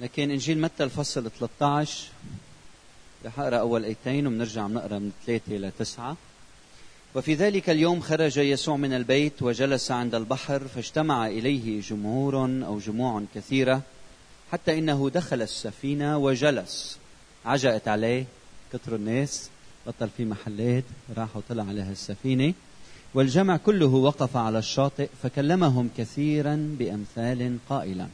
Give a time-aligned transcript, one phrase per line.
[0.00, 2.04] لكن إنجيل متى الفصل 13
[3.24, 6.16] رح اقرا أول ايتين وبنرجع بنقرا من ثلاثة لتسعه
[7.14, 13.22] وفي ذلك اليوم خرج يسوع من البيت وجلس عند البحر فاجتمع إليه جمهور أو جموع
[13.34, 13.82] كثيرة
[14.52, 16.98] حتى إنه دخل السفينة وجلس.
[17.44, 18.24] عجقت عليه
[18.72, 19.50] كثر الناس
[19.86, 20.84] بطل في محلات
[21.16, 22.54] راح وطلع عليها السفينه
[23.14, 28.06] والجمع كله وقف على الشاطئ فكلمهم كثيرا بأمثال قائلا.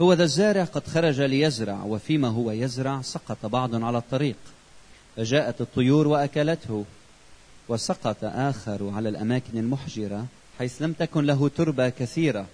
[0.00, 4.36] هو ذا الزارع قد خرج ليزرع وفيما هو يزرع سقط بعض على الطريق.
[5.16, 6.84] فجاءت الطيور وأكلته
[7.68, 10.26] وسقط آخر على الأماكن المحجرة
[10.58, 12.46] حيث لم تكن له تربة كثيرة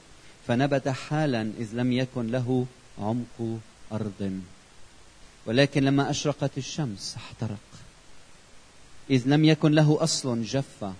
[0.46, 2.66] فنبت حالا إذ لم يكن له
[2.98, 3.58] عمق
[3.92, 4.40] أرض.
[5.46, 7.66] ولكن لما أشرقت الشمس احترق.
[9.10, 10.92] إذ لم يكن له أصل جف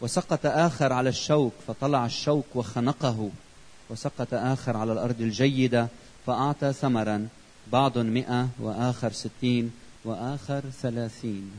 [0.00, 3.30] وسقط آخر على الشوك فطلع الشوك وخنقه.
[3.90, 5.88] وسقط آخر على الأرض الجيدة
[6.26, 7.28] فأعطى ثمرا
[7.72, 9.72] بعض مئة وآخر ستين
[10.04, 11.50] وآخر ثلاثين.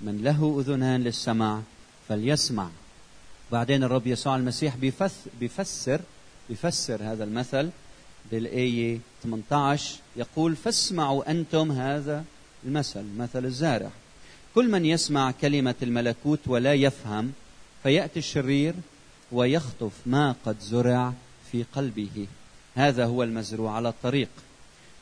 [0.00, 1.60] من له أذنان للسمع
[2.08, 2.68] فليسمع.
[3.52, 4.76] بعدين الرب يسوع المسيح
[5.40, 6.00] بيفسر
[6.48, 7.70] بيفسر هذا المثل
[8.30, 12.24] بالآية 18 يقول فاسمعوا أنتم هذا
[12.64, 13.90] المثل مثل الزارع.
[14.54, 17.32] كل من يسمع كلمة الملكوت ولا يفهم
[17.82, 18.74] فيأتي الشرير
[19.32, 21.12] ويخطف ما قد زرع
[21.52, 22.26] في قلبه.
[22.74, 24.28] هذا هو المزروع على الطريق.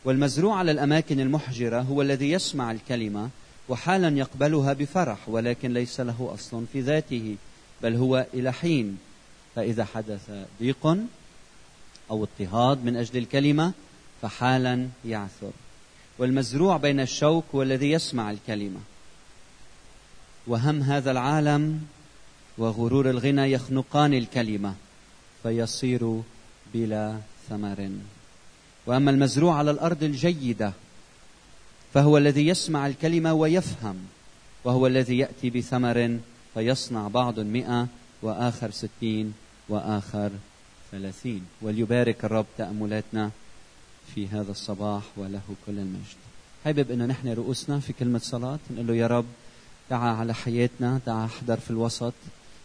[0.05, 3.30] والمزروع على الأماكن المحجرة هو الذي يسمع الكلمة
[3.69, 7.36] وحالا يقبلها بفرح ولكن ليس له أصل في ذاته
[7.83, 8.98] بل هو إلى حين.
[9.55, 10.30] فإذا حدث
[10.61, 10.86] ضيق
[12.11, 13.72] أو اضطهاد من أجل الكلمة
[14.22, 15.50] فحالا يعثر.
[16.19, 18.81] والمزروع بين الشوك هو الذي يسمع الكلمة.
[20.47, 21.86] وهم هذا العالم
[22.58, 24.75] وغرور الغنى يخنقان الكلمة
[25.42, 26.22] فيصير
[26.75, 27.91] بلا ثمر.
[28.86, 30.72] وأما المزروع على الأرض الجيدة
[31.95, 33.97] فهو الذي يسمع الكلمة ويفهم
[34.64, 36.19] وهو الذي يأتي بثمر
[36.55, 37.87] فيصنع بعض مئة
[38.22, 39.34] وآخر ستين
[39.69, 40.31] وآخر
[40.93, 41.47] ثلاثين.
[41.62, 43.31] وليبارك الرب تأملاتنا
[44.15, 46.16] في هذا الصباح وله كل المجد.
[46.65, 49.27] حابب انه نحن رؤوسنا في كلمة صلاة نقول له يا رب
[49.88, 52.15] تعا على حياتنا تعا احضر في الوسط.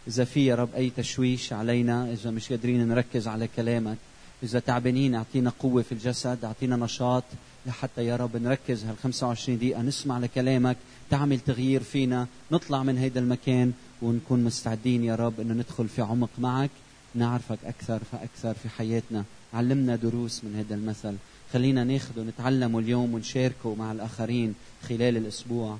[0.08, 3.96] إذا في يا رب أي تشويش علينا إذا مش قادرين نركز على كلامك
[4.42, 7.24] إذا تعبانين أعطينا قوة في الجسد أعطينا نشاط
[7.66, 10.76] لحتى يا رب نركز هال 25 دقيقة نسمع لكلامك
[11.10, 16.30] تعمل تغيير فينا نطلع من هيدا المكان ونكون مستعدين يا رب أنه ندخل في عمق
[16.38, 16.70] معك
[17.14, 19.24] نعرفك أكثر فأكثر في حياتنا.
[19.54, 21.14] علمنا دروس من هذا المثل.
[21.52, 24.54] خلينا ناخذ ونتعلمه اليوم ونشاركه مع الآخرين
[24.88, 25.78] خلال الأسبوع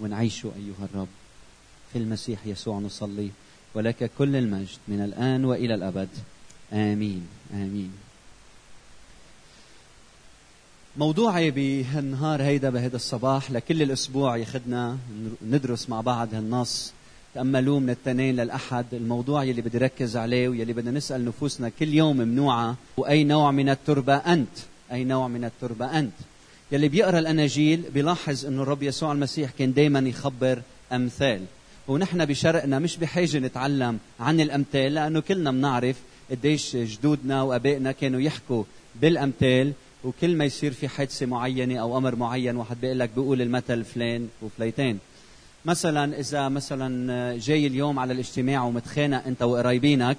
[0.00, 1.08] ونعيشه أيها الرب.
[1.92, 3.30] في المسيح يسوع نصلي.
[3.74, 6.08] ولك كل المجد من الآن وإلى الأبد.
[6.72, 7.26] آمين.
[7.54, 7.92] آمين.
[10.96, 14.98] موضوعي بهالنهار هيدا بهذا الصباح لكل الأسبوع ياخدنا
[15.48, 16.92] ندرس مع بعض هالنص.
[17.34, 18.86] تأملوه من التنين للأحد.
[18.92, 23.68] الموضوع يلي بدي ركز عليه ويلي بدنا نسأل نفوسنا كل يوم ممنوعة وأي نوع من
[23.68, 24.58] التربة أنت؟
[24.92, 26.12] أي نوع من التربة أنت؟
[26.72, 31.44] يلي بيقرأ الأناجيل بيلاحظ أنه الرب يسوع المسيح كان دايما يخبر أمثال.
[31.88, 35.96] ونحن بشرقنا مش بحاجة نتعلم عن الأمثال لأنه كلنا بنعرف
[36.30, 38.64] قديش جدودنا وآبائنا كانوا يحكوا
[38.94, 39.72] بالأمثال
[40.04, 44.28] وكل ما يصير في حادثة معينة أو أمر معين واحد بيقول لك بيقول المثل فلان
[44.42, 44.98] وفليتين
[45.64, 50.18] مثلا إذا مثلا جاي اليوم على الاجتماع ومتخانق أنت وقرايبينك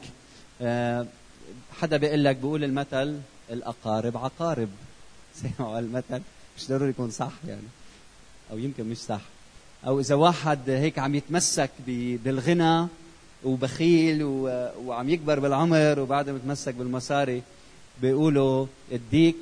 [0.62, 1.06] آه،
[1.80, 3.20] حدا بيقول لك بيقول المثل
[3.52, 4.70] الأقارب عقارب.
[5.42, 6.22] سمعوا المثل
[6.58, 7.68] مش ضروري يكون صح يعني.
[8.52, 9.22] أو يمكن مش صح.
[9.88, 11.70] أو إذا واحد هيك عم يتمسك
[12.24, 12.88] بالغنى
[13.44, 14.24] وبخيل
[14.86, 17.42] وعم يكبر بالعمر وبعد متمسك بالمصاري
[18.02, 19.36] بيقولوا الديك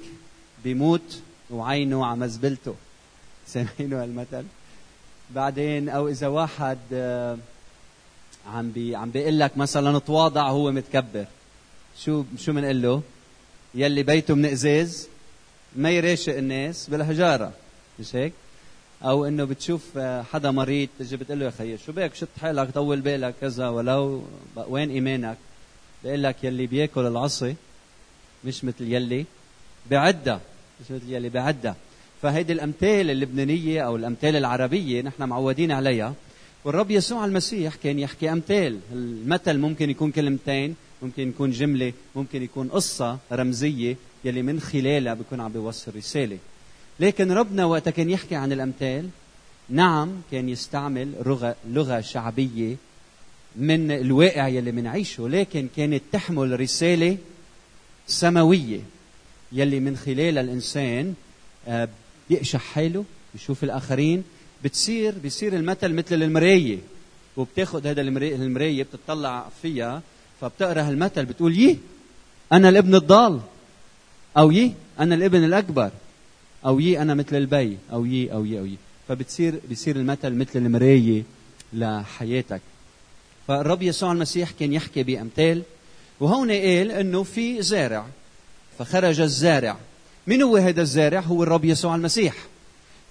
[0.64, 2.76] بيموت وعينه على مزبلته.
[3.48, 4.44] سامعينه هالمثل؟
[5.36, 7.38] بعدين أو إذا واحد آه،
[8.54, 11.26] عم بي عم بيقول لك مثلا تواضع هو متكبر.
[12.00, 13.02] شو شو بنقول له؟
[13.76, 15.08] يلي بيته من إزاز
[15.76, 17.52] ما يراشق الناس بالحجارة.
[18.00, 18.34] مش هيك؟
[19.04, 22.72] أو إنه بتشوف آه، حدا مريض تجي بتقول له يا خيي شو بك شد حالك
[22.72, 24.24] طول بالك كذا ولو
[24.68, 25.38] وين إيمانك؟
[26.04, 27.56] بيقول لك يلي بياكل العصي
[28.46, 29.26] مش مثل يلي
[29.92, 30.42] بعدها
[30.82, 31.76] مش مثل يلي بعدها
[32.22, 36.14] فهيدي الأمثال اللبنانية أو الأمثال العربية نحن معودين عليها.
[36.66, 38.80] والرب يسوع المسيح كان يحكي أمثال.
[38.94, 45.40] المثل ممكن يكون كلمتين ممكن يكون جملة ممكن يكون قصة رمزية يلي من خلالها بيكون
[45.40, 46.38] عم بيوصل رسالة.
[47.00, 49.10] لكن ربنا وقت كان يحكي عن الأمثال.
[49.70, 52.76] نعم كان يستعمل لغة لغة شعبية
[53.56, 57.18] من الواقع يلي بنعيشه لكن كانت تحمل رسالة
[58.08, 58.80] سماوية
[59.52, 61.14] يلي من خلالها الإنسان
[61.68, 61.90] آه،
[62.30, 64.24] بيقشح حاله بيشوف الآخرين
[64.64, 66.78] بتصير بيصير المثل مثل المراية.
[67.38, 70.02] وبتاخذ هذا المراية بتطلع فيها
[70.42, 71.78] فبتقرأ هالمثل بتقول يي
[72.52, 73.40] أنا الابن الضال.
[74.38, 75.92] أو يي أنا الابن الأكبر.
[76.66, 78.78] أو يي أنا مثل البي أو يي أو يي أو يي.
[79.08, 81.24] فبتصير بيصير المثل مثل المراية
[81.74, 82.62] لحياتك.
[83.48, 85.62] فالرب يسوع المسيح كان يحكي بأمثال
[86.20, 88.06] وهون قال إنه في زارع.
[88.80, 89.78] فخرج الزارع.
[90.28, 92.36] من هو هذا الزارع؟ هو الرب يسوع المسيح.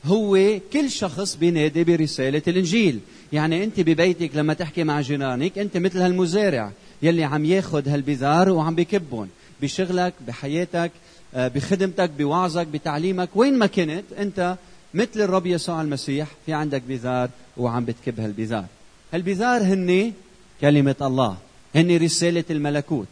[0.05, 3.00] هو كل شخص بينادي برسالة الإنجيل.
[3.33, 6.73] يعني أنت ببيتك لما تحكي مع جيرانك أنت مثل هالمزارع
[7.03, 9.29] يلي عم ياخد هالبذار وعم بكبهم
[9.62, 10.91] بشغلك بحياتك
[11.35, 14.57] بخدمتك بوعظك بتعليمك وين ما كنت أنت
[14.95, 18.65] مثل الرب يسوع المسيح في عندك بذار وعم بتكب هالبذار
[19.13, 20.13] هالبذار هن
[20.61, 21.37] كلمة الله
[21.75, 23.09] هن رسالة الملكوت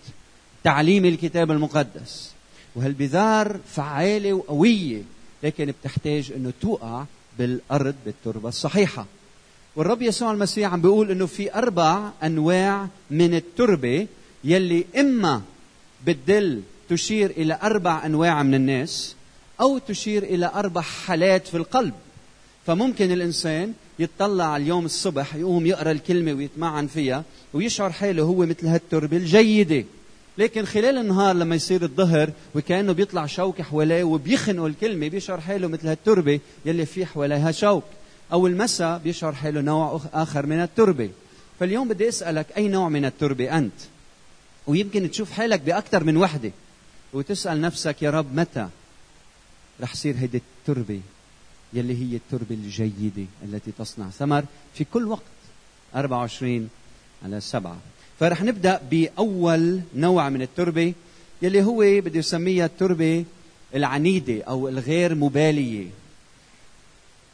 [0.64, 2.30] تعليم الكتاب المقدس.
[2.76, 5.02] وهالبذار فعالة وقوية
[5.42, 7.04] لكن بتحتاج إنه توقع
[7.38, 9.06] بالأرض بالتربة الصحيحة.
[9.76, 14.06] والرب يسوع المسيح عم بيقول إنه في أربع أنواع من التربة
[14.44, 15.42] يلي إما
[16.06, 19.14] بتدل تشير إلى أربع أنواع من الناس
[19.60, 21.94] أو تشير إلى أربع حالات في القلب.
[22.66, 29.16] فممكن الإنسان يتطلع اليوم الصبح يقوم يقرأ الكلمة ويتمعن فيها ويشعر حاله هو مثل هالتربة
[29.16, 29.84] الجيدة.
[30.38, 35.88] لكن خلال النهار لما يصير الظهر وكأنه بيطلع شوك حواليه وبيخنقوا الكلمة بيشعر حاله مثل
[35.88, 37.84] هالتربة يلي في حواليها شوك.
[38.32, 41.10] أو المساء بيشعر حاله نوع آخر من التربة.
[41.60, 43.72] فاليوم بدي أسألك أي نوع من التربة أنت؟
[44.66, 46.50] ويمكن تشوف حالك بأكثر من وحدة.
[47.16, 48.68] وتسأل نفسك يا رب متى
[49.80, 51.00] رح يصير هيدي التربة
[51.72, 55.22] يلي هي التربة الجيدة التي تصنع؟ ثمر في كل وقت
[55.94, 56.68] 24
[57.24, 57.76] على سبعة.
[58.20, 60.94] فرح نبدأ بأول نوع من التربة
[61.42, 63.24] يلي هو بدي أسميها التربة
[63.74, 65.86] العنيدة أو الغير مبالية.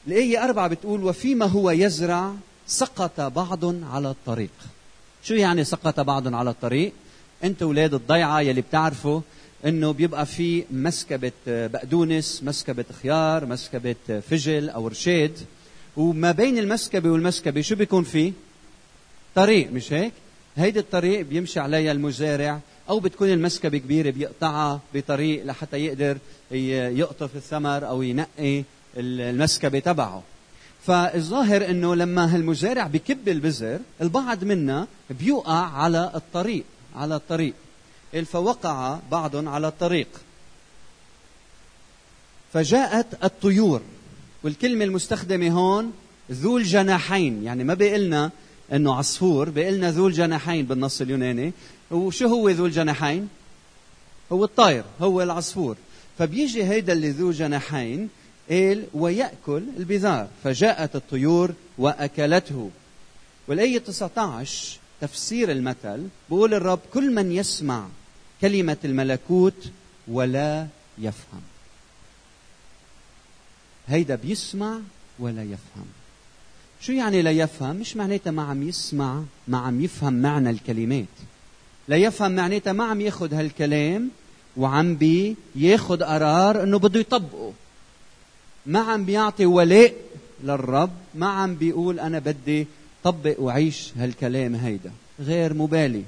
[0.06, 2.35] الآية أربعة بتقول وفيما هو يزرع
[2.67, 4.50] سقط بعض على الطريق.
[5.25, 6.93] شو يعني سقط بعض على الطريق؟
[7.44, 9.20] أنت أولاد الضيعة يلي بتعرفوا
[9.67, 15.38] إنه بيبقى في مسكبة بقدونس مسكبة خيار مسكبة فجل أو رشاد
[15.97, 18.32] وما بين المسكبة والمسكبة شو بيكون في؟
[19.35, 20.12] طريق مش هيك؟
[20.56, 26.19] هيدي الطريق بيمشي عليها المزارع أو بتكون المسكبة كبيرة بيقطعها بطريق لحتى يقدر
[26.99, 28.62] يقطف الثمر أو ينقي
[28.97, 30.23] المسكبة تبعه.
[30.87, 36.64] فالظاهر إنه لما هالمزارع بكب البذر البعض منا بيوقع على الطريق
[36.97, 37.55] على الطريق.
[38.20, 40.09] فوقع بعض على الطريق.
[42.53, 43.81] فجاءت الطيور.
[44.43, 45.93] والكلمة المستخدمة هون
[46.31, 48.31] ذو الجناحين يعني ما بيقلنا
[48.73, 51.53] إنه عصفور بيقلنا ذو الجناحين بالنص اليوناني.
[51.91, 53.29] وشو هو ذو الجناحين
[54.32, 55.76] هو الطائر هو العصفور.
[56.19, 58.09] فبيجي هيدا اللي ذو جناحين
[58.50, 60.29] قال ويأكل البذار.
[60.44, 62.70] فجاءت الطيور وأكلته.
[63.49, 67.87] والآية 19 تفسير المثل بقول الرب كل من يسمع
[68.42, 69.70] كلمة الملكوت
[70.08, 70.66] ولا
[70.98, 71.40] يفهم.
[73.88, 74.78] هيدا بيسمع
[75.18, 75.86] ولا يفهم.
[76.80, 81.14] شو يعني لا يفهم؟ مش معناتها ما عم يسمع ما عم يفهم معنى الكلمات.
[81.88, 84.10] لا يفهم معناتها ما عم ياخذ هالكلام
[84.56, 84.96] وعم
[85.54, 87.52] بياخذ قرار إنه بده يطبقه.
[88.66, 89.94] ما عم بيعطي ولاء
[90.44, 92.66] للرب ما عم بيقول أنا بدي
[93.04, 94.92] طبق وعيش هالكلام هيدا.
[95.20, 96.04] غير مبالي.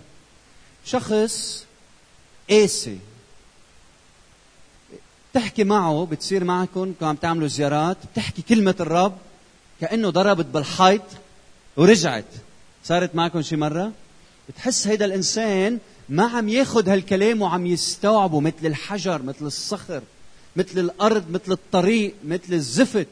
[0.84, 1.63] شخص
[2.50, 2.98] قاسي
[5.34, 9.16] تحكي معه بتصير معكم عم تعملوا زيارات بتحكي كلمة الرب
[9.80, 11.02] كأنه ضربت بالحيط
[11.76, 12.24] ورجعت.
[12.84, 13.92] صارت معكم شي مرة؟
[14.48, 20.02] بتحس هيدا الإنسان ما عم ياخد هالكلام وعم يستوعبه مثل الحجر مثل الصخر
[20.56, 23.08] مثل الأرض مثل الطريق مثل الزفت.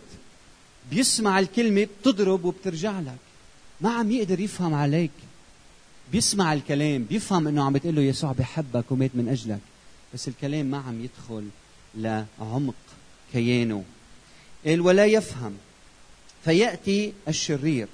[0.90, 3.16] بيسمع الكلمة بتضرب وبترجع لك.
[3.80, 5.10] ما عم يقدر يفهم عليك.
[6.12, 9.58] بيسمع الكلام بيفهم إنه عم بتقول له يسوع بحبك ومات من أجلك.
[10.14, 11.44] بس الكلام ما عم يدخل
[11.94, 12.74] لعمق
[13.32, 13.84] كيانه.
[14.66, 15.52] قال ولا يفهم.
[16.44, 17.88] فيأتي الشرير.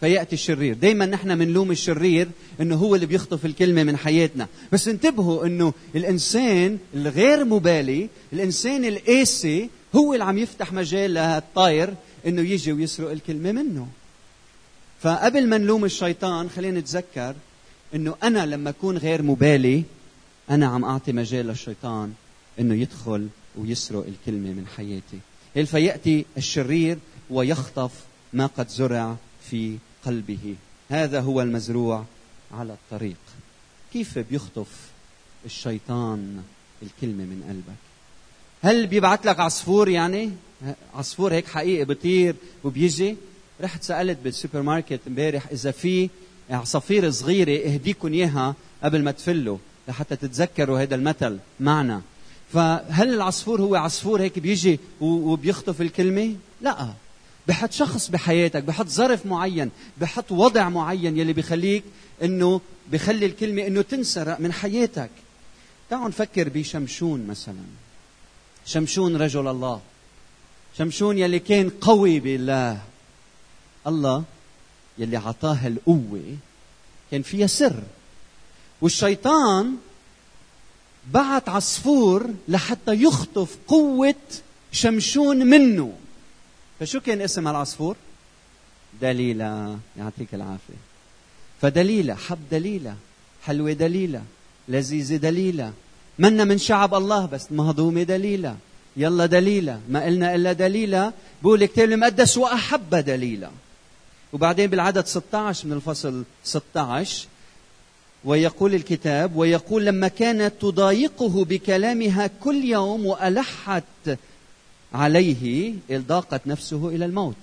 [0.00, 0.74] فيأتي الشرير.
[0.74, 2.28] دائما نحن بنلوم الشرير
[2.60, 4.48] إنه هو اللي بيخطف الكلمة من حياتنا.
[4.72, 11.94] بس انتبهوا إنه الإنسان الغير مبالي الإنسان القاسي هو اللي عم يفتح مجال للطاير
[12.26, 13.88] إنه يجي ويسرق الكلمة منه.
[15.02, 17.34] فقبل ما نلوم الشيطان خلينا نتذكر
[17.94, 19.84] إنه أنا لما أكون غير مبالي
[20.50, 22.12] أنا عم أعطي مجال للشيطان
[22.60, 25.18] إنه يدخل ويسرق الكلمة من حياتي.
[25.66, 26.98] فياتي الشرير
[27.30, 27.92] ويخطف
[28.32, 29.16] ما قد زرع
[29.50, 30.54] في قلبه.
[30.90, 32.04] هذا هو المزروع
[32.52, 33.16] على الطريق.
[33.92, 34.68] كيف بيخطف
[35.44, 36.42] الشيطان
[36.82, 37.78] الكلمة من قلبك؟
[38.62, 40.30] هل بيبعت لك عصفور يعني؟
[40.94, 43.16] عصفور هيك حقيقي بيطير وبيجي؟
[43.60, 46.10] رحت سألت بالسوبر ماركت امبارح إذا في
[46.50, 48.54] عصافير صغيره اهديكم إياها
[48.84, 52.02] قبل ما تفلوا لحتى تتذكروا هذا المثل معنا.
[52.52, 56.88] فهل العصفور هو عصفور هيك بيجي وبيخطف الكلمة؟ لا.
[57.48, 61.84] بحط شخص بحياتك بحط ظرف معين بحط وضع معين يلي بيخليك
[62.22, 62.60] إنه
[62.92, 65.10] بخلي الكلمة إنه تنسرق من حياتك.
[65.90, 67.64] تعالوا نفكر بشمشون مثلا.
[68.66, 69.80] شمشون رجل الله.
[70.78, 72.80] شمشون يلي كان قوي بالله.
[73.86, 74.24] الله
[75.00, 76.36] يلي عطاه القوة
[77.10, 77.82] كان فيها سر.
[78.80, 79.76] والشيطان
[81.12, 84.14] بعت عصفور لحتى يخطف قوة
[84.72, 85.92] شمشون منه.
[86.80, 87.96] فشو كان اسم العصفور؟
[89.02, 90.80] دليلة يعطيك العافية.
[91.62, 92.96] فدليلة حب دليلة
[93.44, 94.22] حلوة دليلة
[94.68, 95.72] لذيذة دليلة.
[96.18, 98.56] منا من شعب الله بس مهضومة دليلة.
[98.96, 101.12] يلا دليلة ما قلنا إلا دليلة.
[101.42, 103.50] بقول الكتاب المقدس وأحب دليلة.
[104.32, 107.26] وبعدين بالعدد 16 من الفصل 16
[108.24, 114.18] ويقول الكتاب ويقول لما كانت تضايقه بكلامها كل يوم وألحت
[114.94, 117.36] عليه ضاقت نفسه إلى الموت.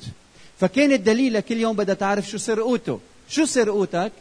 [0.60, 4.12] فكانت دليلة كل يوم بدها تعرف شو سرقوته شو سرقوتك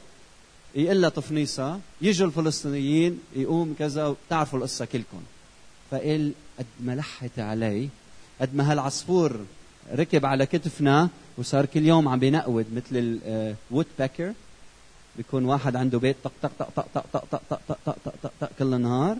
[0.74, 5.20] يقول لها طفنيسة يجوا الفلسطينيين يقوم كذا بتعرفوا القصة كلكم.
[5.90, 7.88] فقال قد ما لحت علي
[8.40, 9.40] قد ما هالعصفور
[9.94, 11.08] ركب على كتفنا
[11.38, 13.20] وصار كل يوم عم بينقود مثل
[13.70, 14.32] الوود باكر
[15.16, 18.32] بيكون واحد عنده بيت طق طق طق طق طق طق طق طق طق طق طق
[18.40, 19.16] طق كل النهار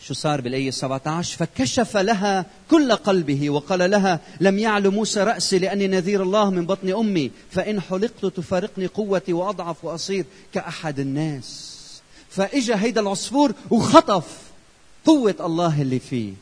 [0.00, 5.86] شو صار بالآية 17 فكشف لها كل قلبه وقال لها لم يعلو موسى رأسي لأني
[5.86, 10.24] نذير الله من بطن أمي فإن حلقت تفارقني قوتي وأضعف وأصير
[10.54, 11.70] كأحد الناس
[12.30, 14.38] فإجا هيدا العصفور وخطف
[15.04, 16.32] قوة الله اللي فيه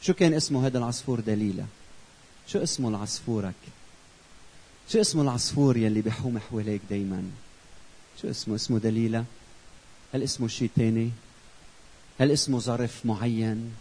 [0.00, 1.64] شو كان اسمه هذا العصفور دليلة
[2.52, 3.54] شو اسمه العصفورك؟
[4.88, 7.22] شو اسمه العصفور يلي بيحوم حواليك دايما؟
[8.22, 9.24] شو اسمه؟ اسمه دليلة؟
[10.14, 11.10] هل اسمه شيء تاني؟
[12.20, 13.72] هل اسمه ظرف معين؟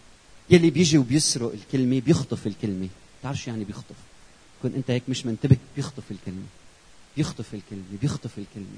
[0.49, 2.87] يلي بيجي وبيسرق الكلمة بيخطف الكلمة.
[3.19, 3.95] بتعرف شو يعني بيخطف؟
[4.63, 6.45] كن انت هيك مش منتبه بيخطف الكلمة.
[7.17, 8.77] بيخطف الكلمة بيخطف الكلمة.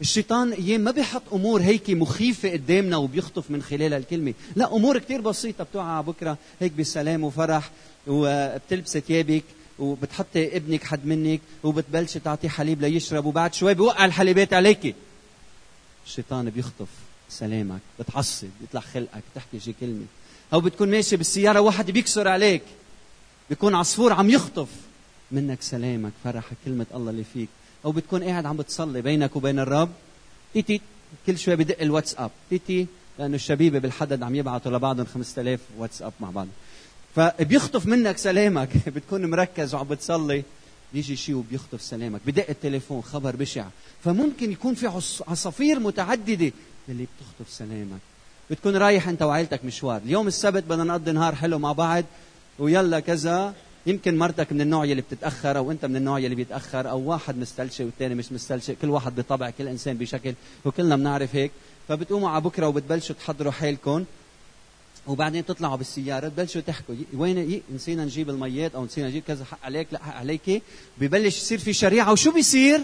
[0.00, 5.20] الشيطان أيام ما بيحط أمور هيك مخيفة قدامنا وبيخطف من خلالها الكلمة، لا أمور كثير
[5.20, 7.70] بسيطة بتوعى بكرة هيك بسلام وفرح
[8.06, 9.44] وبتلبسي ثيابك
[9.78, 14.94] وبتحطي ابنك حد منك وبتبلشي تعطيه حليب ليشرب وبعد شوي بوقع الحليبات عليكي.
[16.06, 16.88] الشيطان بيخطف
[17.28, 20.04] سلامك، بتعصب، بيطلع خلقك، بتحكي شي كلمة.
[20.52, 22.62] أو بتكون ماشي بالسيارة واحد بيكسر عليك.
[23.48, 24.68] بيكون عصفور عم يخطف
[25.32, 27.48] منك سلامك، فرحك، كلمة الله اللي فيك.
[27.86, 29.90] أو بتكون قاعد عم بتصلي بينك وبين الرب.
[30.54, 30.80] تيتي
[31.26, 32.86] كل شوي بدق الواتساب تيتي
[33.18, 36.46] لأنه الشبيبة بالحدد عم يبعثوا لبعضهم 5000 واتساب مع بعض.
[37.16, 38.68] فبيخطف منك سلامك.
[38.94, 40.42] بتكون مركز وعم بتصلي.
[40.94, 42.20] بيجي شيء وبيخطف سلامك.
[42.26, 43.64] بدق التليفون خبر بشع.
[44.04, 44.86] فممكن يكون في
[45.28, 46.52] عصافير متعددة
[46.88, 48.00] اللي بتخطف سلامك.
[48.50, 50.00] بتكون رايح أنت وعائلتك مشوار.
[50.04, 52.04] اليوم السبت بدنا نقضي نهار حلو مع بعض.
[52.58, 53.54] ويلا كذا.
[53.86, 57.84] يمكن مرتك من النوع يلي بتتأخر أو أنت من النوع يلي بيتأخر أو واحد مستلشي
[57.84, 61.50] والثاني مش مستلشي كل واحد بطبع كل إنسان بشكل وكلنا بنعرف هيك.
[61.88, 64.04] فبتقوموا على بكرة وبتبلشوا تحضروا حالكم
[65.06, 66.94] وبعدين تطلعوا بالسيارة تبلشوا تحكوا.
[67.14, 70.62] وين نسينا نجيب الميات أو نسينا نجيب كذا حق عليك لا حق عليك
[70.98, 72.80] ببلش يصير في شريعة وشو بيصير؟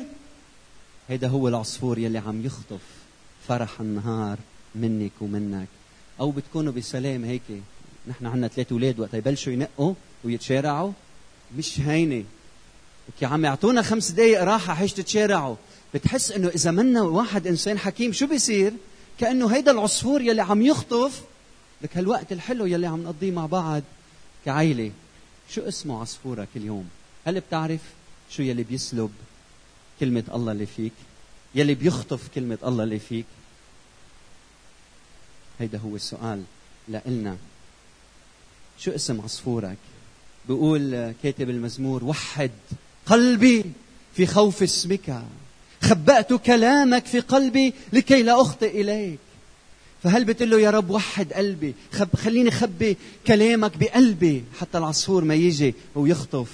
[1.09, 2.81] هيدا هو العصفور يلي عم يخطف
[3.49, 4.39] فرح النهار
[4.75, 5.69] منك ومنك.
[6.21, 7.43] أو بتكونوا بسلام هيك
[8.09, 9.95] نحن عندنا ثلاث أولاد وقت يبلشوا ينقوا
[10.25, 10.93] ويتشارعوا؟
[11.59, 12.25] مش هينة.
[13.23, 15.57] عم اعطونا خمس دقائق راحة حيش تتشارعوا
[15.95, 18.73] بتحس إنه إذا منا واحد إنسان حكيم شو بيصير؟
[19.21, 21.23] كأنه هيدا العصفور يلي عم يخطف
[21.83, 23.83] لك هالوقت الحلو يلي عم نقضيه مع بعض.
[24.45, 24.93] كعيلة
[25.51, 26.89] شو اسمه عصفورك اليوم؟
[27.27, 27.81] هل بتعرف
[28.31, 29.11] شو يلي بيسلب
[30.01, 30.93] كلمة الله اللي فيك؟
[31.55, 33.27] يلي بيخطف كلمة الله اللي فيك؟
[35.61, 36.43] هيدا هو السؤال
[36.89, 37.37] لإلنا.
[38.79, 39.77] شو اسم عصفورك؟
[40.49, 42.51] بيقول كاتب المزمور وحد
[43.07, 43.65] قلبي
[44.15, 45.23] في خوف اسمك
[45.83, 49.19] خبأت كلامك في قلبي لكي لا أخطئ إليك.
[50.03, 52.97] فهل بتقول له يا رب وحد قلبي خب خليني خبي
[53.27, 56.49] كلامك بقلبي حتى العصفور ما يجي ويخطف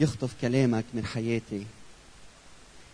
[0.00, 1.66] يخطف كلامك من حياتي.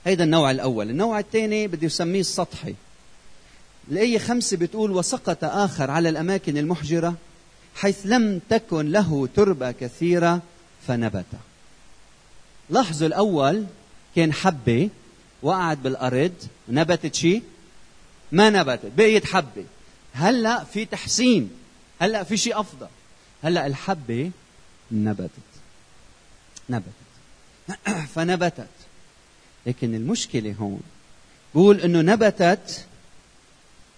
[0.05, 0.91] هيدا النوع الأول.
[0.91, 2.75] النوع الثاني بدي أسميه السطحي.
[3.91, 7.15] الآية خمسة بتقول وسقط آخر على الأماكن المحجرة؟
[7.77, 10.43] حيث لم تكن له تربة كثيرة
[10.87, 11.27] فنبت.
[12.71, 13.67] لاحظوا الأول
[14.17, 14.91] كان حبة
[15.43, 16.33] وقعت بالأرض
[16.69, 17.43] نبتت شيء
[18.33, 19.65] ما نبتت بقيت حبة.
[20.13, 21.51] هلأ في تحسين
[22.01, 22.89] هلأ في شيء أفضل.
[23.43, 24.31] هلأ الحبة
[24.93, 25.31] نبتت.
[26.71, 26.91] نبتت.
[28.15, 28.67] فنبتت.
[29.67, 30.81] لكن المشكلة هون
[31.55, 32.87] بقول إنه نبتت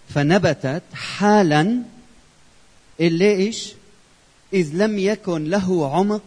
[0.09, 1.83] فنبتت حالا
[2.99, 3.73] اللي إيش؟
[4.53, 6.23] إذ لم يكن له عمق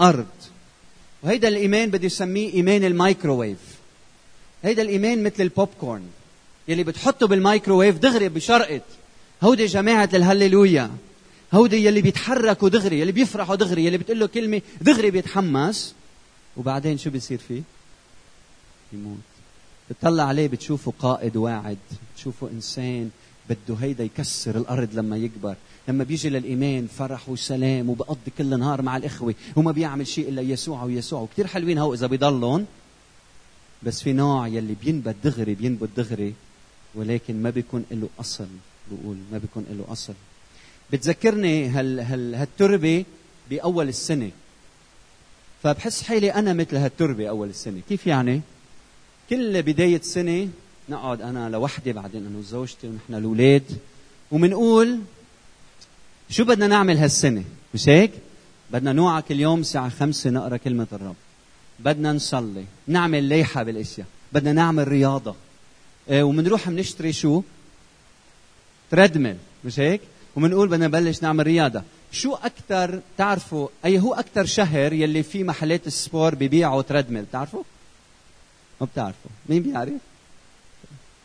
[0.00, 0.26] أرض.
[1.22, 3.58] وهيدا الإيمان بدي أسميه إيمان الميكروويف.
[4.62, 6.06] هيدا الإيمان مثل البوب كورن
[6.68, 8.82] يلي بتحطه بالميكروويف دغري بشرقت
[9.42, 10.90] هودي جماعة الهللويا
[11.54, 15.94] هودي يلي بيتحركوا دغري يلي بيفرحوا دغري يلي بتقول له كلمة دغري بيتحمس.
[16.56, 17.62] وبعدين شو بيصير فيه؟
[18.92, 19.18] يموت
[19.90, 21.78] بتطلع عليه بتشوفه قائد واعد
[22.14, 23.10] بتشوفه إنسان
[23.50, 25.56] بده هيدا يكسر الأرض لما يكبر.
[25.88, 30.82] لما بيجي للإيمان فرح وسلام وبقضي كل نهار مع الإخوة وما بيعمل شيء إلا يسوع
[30.82, 31.20] ويسوع.
[31.20, 32.66] وكثير حلوين هو إذا بيضلون
[33.82, 36.34] بس في نوع يلي بينبت دغري بينبت دغري
[36.94, 38.46] ولكن ما بيكون له أصل
[38.90, 40.14] بقول ما بيكون له أصل.
[40.92, 43.04] بتذكرني هال هال هالتربة
[43.50, 44.30] بأول السنة.
[45.62, 47.80] فبحس حالي أنا مثل هالتربة أول السنة.
[47.88, 48.40] كيف يعني؟
[49.30, 50.48] كل بداية سنة
[50.88, 53.78] نقعد أنا لوحدي بعدين أنا وزوجتي ونحن الأولاد.
[54.30, 55.00] ومنقول
[56.30, 58.10] شو بدنا نعمل هالسنة؟ مش هيك؟
[58.70, 61.16] بدنا نوعى كل يوم الساعة خمسة نقرأ كلمة الرب.
[61.78, 64.06] بدنا نصلي نعمل ليحة بالأشياء.
[64.32, 65.34] بدنا نعمل رياضة.
[66.10, 67.42] إيه ومنروح بنشتري شو؟
[68.90, 70.00] treadmill مش هيك؟
[70.36, 71.82] ومنقول بدنا نبلش نعمل رياضة.
[72.12, 77.62] شو أكثر تعرفوا أي هو أكثر شهر يلي فيه محلات ال sport ببيعوا treadmill بتعرفوا
[78.80, 79.30] ما بتعرفوا.
[79.48, 79.92] مين بيعرف؟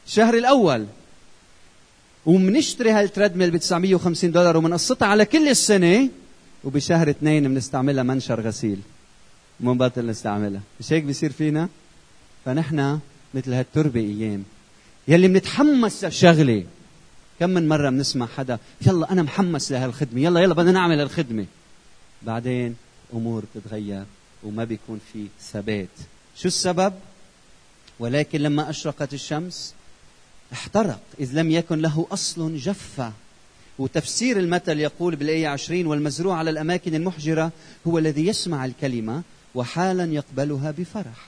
[0.07, 0.85] الشهر الأول.
[2.25, 6.09] ومنشتري هالتريدميل ب 950 دولار ومنقسطها على كل السنة
[6.63, 8.79] وبشهر اثنين بنستعملها منشر غسيل.
[9.59, 10.61] ومنبطل نستعملها.
[10.79, 11.69] مش هيك بيصير فينا؟
[12.45, 12.99] فنحن
[13.33, 14.43] مثل هالتربة أيام.
[15.07, 16.63] يلي بنتحمس للشغله
[17.39, 21.45] كم من مرة بنسمع حدا يلا أنا محمس لهالخدمة يلا يلا بدنا نعمل الخدمة
[22.21, 22.75] بعدين
[23.13, 24.03] أمور بتتغير
[24.43, 25.87] وما بيكون في ثبات.
[26.37, 26.93] شو السبب؟
[27.99, 29.73] ولكن لما أشرقت الشمس
[30.53, 33.11] احترق إذ لم يكن له أصل جف
[33.79, 37.51] وتفسير المثل يقول بالآية عشرين والمزروع على الأماكن المحجرة
[37.87, 39.21] هو الذي يسمع الكلمة
[39.55, 41.27] وحالا يقبلها بفرح.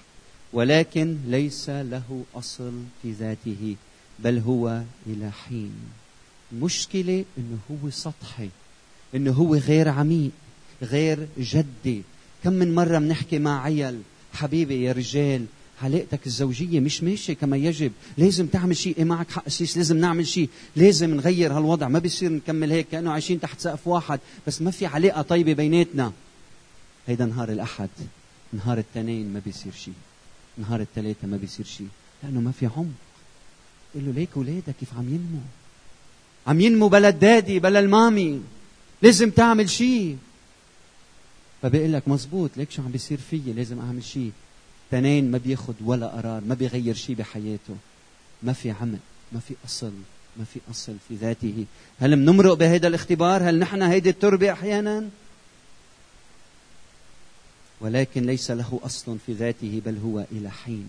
[0.53, 3.75] ولكن ليس له أصل في ذاته
[4.19, 5.73] بل هو إلى حين.
[6.51, 8.49] المشكلة إنه هو سطحي
[9.15, 10.31] إنه هو غير عميق
[10.81, 12.01] غير جدي.
[12.43, 14.01] كم من مرة بنحكي مع عيل
[14.33, 15.45] حبيبي يا رجال
[15.83, 17.91] علاقتك الزوجية مش ماشية كما يجب.
[18.17, 18.97] لازم تعمل شيء.
[18.97, 20.49] إيه معك حق سيس لازم نعمل شيء.
[20.75, 21.87] لازم نغير هالوضع.
[21.87, 24.19] ما بيصير نكمل هيك كأنه عايشين تحت سقف واحد.
[24.47, 26.11] بس ما في علاقة طيبة بيناتنا.
[27.07, 27.89] هيدا نهار الأحد.
[28.53, 29.93] نهار التنين ما بيصير شيء.
[30.57, 31.87] نهار الثلاثة ما بيصير شيء.
[32.23, 32.87] لأنه ما في عمق.
[33.95, 35.41] قل له ليك ولادك كيف عم ينمو؟
[36.47, 38.41] عم ينمو بلا الدادي بلا المامي.
[39.01, 40.17] لازم تعمل شيء.
[41.61, 42.51] فبيقول لك مزبوط.
[42.57, 44.31] ليك شو عم بيصير فيي؟ لازم أعمل شيء.
[44.91, 47.75] تنين ما بياخد ولا قرار ما بيغير شيء بحياته.
[48.43, 48.99] ما في عمل
[49.31, 49.91] ما في أصل
[50.37, 51.65] ما في أصل في ذاته.
[51.99, 55.09] هل منمرق بهذا الاختبار؟ هل نحن هيدي التربة أحيانا؟
[57.81, 60.87] ولكن ليس له أصل في ذاته بل هو إلى حين.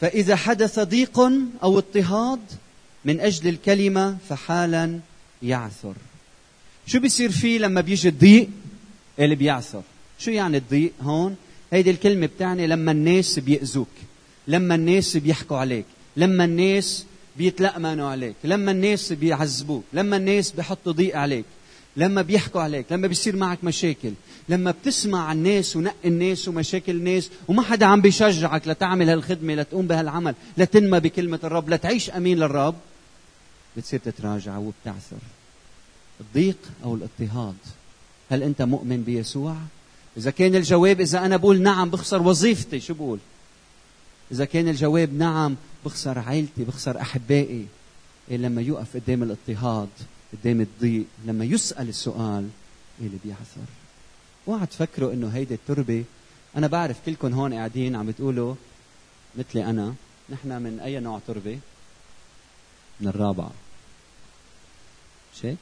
[0.00, 1.18] فإذا حدث ضيق
[1.62, 2.40] أو اضطهاد
[3.04, 5.00] من أجل الكلمة فحالا
[5.42, 5.94] يعثر.
[6.86, 8.48] شو بيصير فيه لما بيجي الضيق؟
[9.18, 9.82] اللي بيعثر.
[10.18, 11.36] شو يعني الضيق هون؟
[11.72, 13.88] هيدي الكلمة بتعني لما الناس بيأذوك
[14.48, 15.84] لما الناس بيحكوا عليك
[16.16, 17.04] لما الناس
[17.36, 21.44] بيتلأمنوا عليك لما الناس بيعذبوك لما الناس بيحطوا ضيق عليك
[21.96, 24.12] لما بيحكوا عليك لما بيصير معك مشاكل
[24.48, 30.34] لما بتسمع الناس ونق الناس ومشاكل الناس وما حدا عم بيشجعك لتعمل هالخدمة لتقوم بهالعمل
[30.58, 32.74] لتنمى بكلمة الرب لتعيش أمين للرب
[33.76, 35.16] بتصير تتراجع وبتعثر.
[36.20, 37.54] الضيق أو الاضطهاد
[38.30, 39.56] هل أنت مؤمن بيسوع؟
[40.16, 43.18] إذا كان الجواب إذا أنا بقول نعم بخسر وظيفتي شو بقول؟
[44.32, 47.66] إذا كان الجواب نعم بخسر عائلتي بخسر أحبائي
[48.30, 49.88] إيه لما يقف قدام الاضطهاد
[50.32, 52.48] قدام الضيق لما يسأل السؤال
[53.00, 53.66] إيه اللي بيعثر
[54.48, 56.04] اوعى تفكروا إنه هيدي التربة
[56.56, 58.54] أنا بعرف كلكم هون قاعدين عم بتقولوا
[59.38, 59.94] مثلي أنا
[60.30, 61.58] نحن من أي نوع تربة؟
[63.00, 63.50] من الرابعة.
[65.34, 65.56] مش هيك؟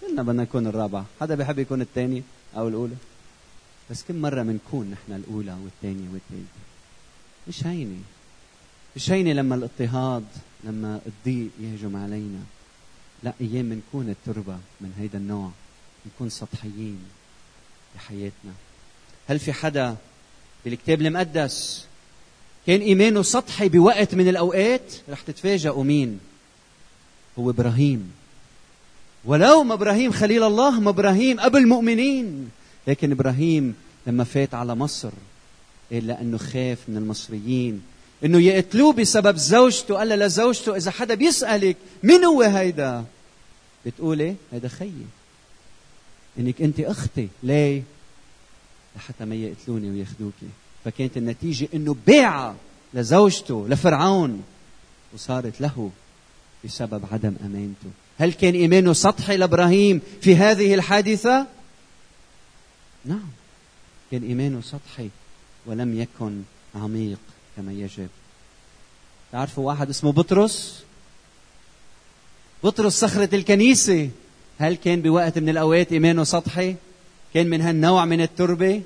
[0.00, 1.04] كلنا بدنا نكون الرابعة.
[1.20, 2.22] حدا بيحب يكون الثاني
[2.56, 2.94] أو الأولى؟
[3.90, 6.60] بس كم مرة بنكون نحن الأولى والثانية والثالثة؟
[7.48, 7.98] مش هينة.
[8.96, 10.24] مش هينة لما الاضطهاد
[10.64, 12.40] لما الضيق يهجم علينا.
[13.22, 15.50] لا أيام بنكون التربة من هيدا النوع
[16.04, 16.98] بنكون سطحيين
[17.94, 18.52] بحياتنا.
[19.28, 19.96] هل في حدا
[20.64, 21.86] بالكتاب المقدس
[22.66, 26.20] كان إيمانه سطحي بوقت من الأوقات؟ رح تتفاجئوا مين؟
[27.38, 28.12] هو إبراهيم.
[29.24, 32.50] ولو ما إبراهيم خليل الله ما إبراهيم أبو المؤمنين.
[32.86, 33.74] لكن إبراهيم
[34.06, 35.10] لما فات على مصر
[35.92, 37.82] إلا أنه خاف من المصريين
[38.24, 39.94] إنه يقتلوه بسبب زوجته.
[39.94, 43.04] قال لزوجته إذا حدا بيسألك مين هو هيدا؟
[43.86, 45.06] بتقولي هيدا خيي.
[46.38, 47.28] إنك أنت أختي.
[47.42, 47.82] ليه؟
[48.96, 50.46] لحتى ما يقتلوني وياخذوكي
[50.84, 52.54] فكانت النتيجة إنه باع
[52.94, 54.42] لزوجته لفرعون
[55.14, 55.90] وصارت له
[56.64, 57.90] بسبب عدم أمانته.
[58.18, 61.46] هل كان إيمانه سطحي لإبراهيم في هذه الحادثة؟
[63.04, 63.30] نعم.
[64.10, 65.08] كان ايمانه سطحي
[65.66, 66.42] ولم يكن
[66.74, 67.18] عميق
[67.56, 68.08] كما يجب.
[69.32, 70.84] تعرفوا واحد اسمه بطرس؟
[72.64, 74.10] بطرس صخرة الكنيسة.
[74.58, 76.76] هل كان بوقت من الأوقات إيمانه سطحي؟
[77.34, 78.82] كان من هالنوع من التربة؟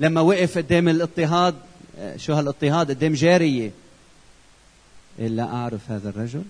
[0.00, 1.54] لما وقف قدام الاضطهاد
[2.16, 3.70] شو هالاضطهاد؟ قدام جارية.
[5.18, 6.44] إلا أعرف هذا الرجل.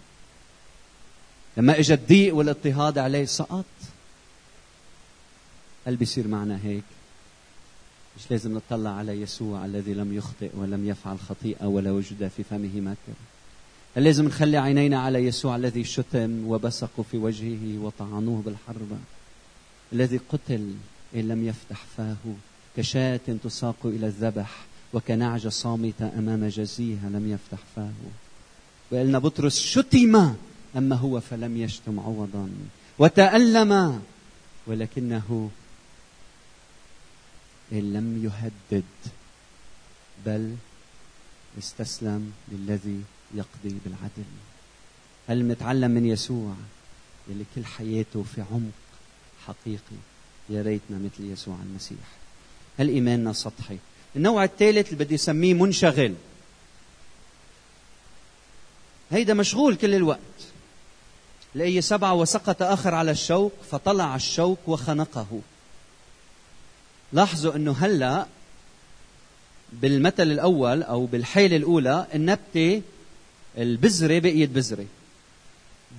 [1.57, 3.65] لما اجى الضيق والاضطهاد عليه سقط.
[5.87, 6.85] هل بيصير معنا هيك؟
[8.17, 12.81] مش لازم نطلع على يسوع الذي لم يخطئ ولم يفعل خطيئة ولا وجد في فمه
[12.81, 13.19] مكر
[13.97, 18.97] هل لازم نخلي عينينا على يسوع الذي شتم وبصقوا في وجهه وطعنوه بالحربة
[19.93, 20.75] الذي قتل
[21.15, 22.17] إن لم يفتح فاه.
[22.77, 27.91] كشاة تساق إلى الذبح وكنعجة صامتة أمام جزيها لم يفتح فاه.
[28.91, 30.35] وقلنا بطرس شتم
[30.77, 32.49] أما هو فلم يشتم عوضا.
[32.99, 34.03] وتألم
[34.67, 35.51] ولكنه
[37.81, 38.85] لم يهدد
[40.27, 40.57] بل
[41.59, 43.03] استسلم للذي
[43.35, 44.31] يقضي بالعدل.
[45.29, 46.55] هل نتعلم من يسوع
[47.29, 48.73] يلي كل حياته في عمق
[49.47, 49.97] حقيقي؟
[50.51, 52.09] يا ريتنا مثل يسوع المسيح.
[52.79, 53.79] هل إيماننا سطحي.
[54.17, 56.15] النوع الثالث اللي بدي أسميه منشغل.
[59.11, 60.19] هيدا مشغول كل الوقت.
[61.57, 65.41] الآية سبعة وسقط آخر على الشوك فطلع الشوك وخنقه.
[67.13, 68.27] لاحظوا أنه هلأ
[69.73, 72.83] بالمثل الأول أو بالحيلة الأولى النبتة
[73.59, 74.87] البذرة بقيت بذرة.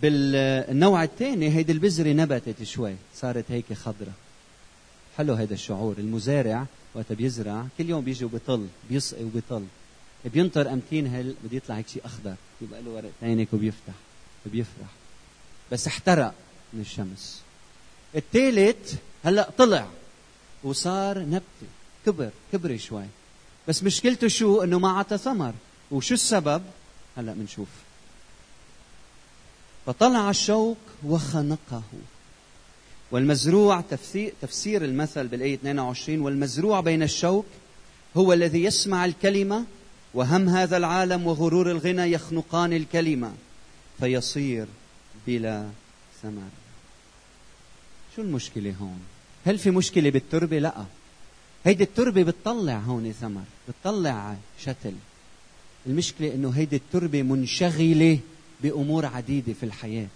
[0.02, 4.14] بالنوع الثاني هيدي البذرة نبتت شوي صارت هيك خضرة.
[5.18, 9.66] حلو هيدا الشعور المزارع وقت بيزرع كل يوم بيجي وبيطل بيسقي وبيطل.
[10.26, 13.94] بينطر أمتين هل بده يطلع هيك شيء أخضر يبقى له ورقتين هيك وبيفتح
[14.46, 14.88] وبيفرح.
[15.72, 16.34] بس احترق
[16.74, 17.42] من الشمس.
[18.16, 19.88] الثالث هلا طلع.
[20.64, 21.68] وصار نبته
[22.06, 23.06] كبر كبر شوي.
[23.68, 25.54] بس مشكلته شو؟ إنه ما عطى ثمر.
[25.92, 26.64] وشو السبب؟
[27.18, 27.68] هلأ بنشوف
[29.86, 31.84] فطلع الشوك وخنقه.
[33.12, 33.82] والمزروع
[34.42, 37.46] تفسير المثل بالآية 22 والمزروع بين الشوك
[38.18, 39.66] هو الذي يسمع الكلمة
[40.14, 43.34] وهم هذا العالم وغرور الغنى يخنقان الكلمة
[44.00, 44.68] فيصير
[45.28, 45.70] بلا
[46.24, 46.50] ثمر.
[48.16, 49.00] شو المشكلة هون؟
[49.46, 50.86] هل في مشكلة بالتربة؟ لا.
[51.66, 54.94] هيدي التربة بتطلع هون ثمر بتطلع شتل.
[55.88, 58.20] المشكلة إنه هيدي التربة منشغلة
[58.64, 60.08] بأمور عديدة في الحياة.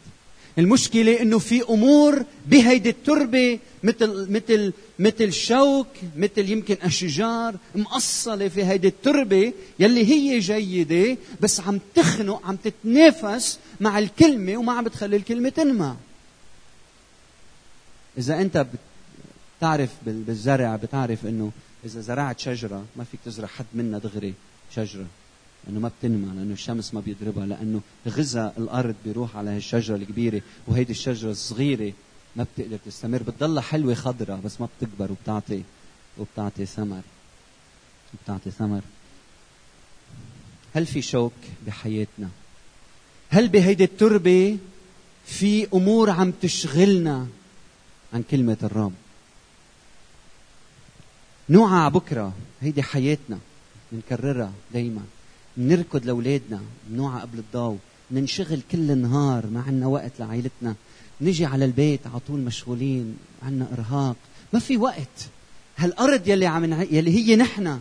[0.57, 8.65] المشكلة إنه في أمور بهيدي التربة مثل مثل مثل شوك مثل يمكن أشجار مقصلة في
[8.65, 15.15] هيدي التربة يلي هي جيدة بس عم تخنق عم تتنافس مع الكلمة وما عم بتخلي
[15.15, 15.95] الكلمة تنمى.
[18.17, 18.65] إذا أنت
[19.57, 21.51] بتعرف بالزرع بتعرف إنه
[21.85, 24.33] إذا زرعت شجرة ما فيك تزرع حد منها دغري
[24.75, 25.05] شجرة
[25.67, 30.91] لأنه ما بتنمى لأنه الشمس ما بيضربها لأنه غذاء الأرض بيروح على هالشجرة الكبيرة وهيدي
[30.91, 31.93] الشجرة الصغيرة
[32.35, 35.63] ما بتقدر تستمر بتضلها حلوة خضراء بس ما بتكبر وبتعطي
[36.17, 37.01] وبتعطي ثمر.
[38.23, 38.81] بتعطي ثمر.
[40.73, 41.33] هل في شوك
[41.67, 42.29] بحياتنا؟
[43.29, 44.57] هل بهيدي التربة
[45.25, 47.27] في أمور عم تشغلنا
[48.13, 48.93] عن كلمة الرب؟
[51.49, 52.33] نوعى بكرة.
[52.61, 53.37] هيدي حياتنا.
[53.91, 55.01] بنكررها دايما.
[55.57, 56.61] بنركض لأولادنا.
[56.87, 57.77] بنوعى قبل الضوء
[58.11, 60.75] ننشغل كل النهار ما عندنا وقت لعائلتنا.
[61.21, 63.17] نجي على البيت على طول مشغولين.
[63.43, 64.15] عندنا إرهاق.
[64.53, 65.29] ما في وقت.
[65.77, 67.79] هالأرض يلي عم يلي هي نحن.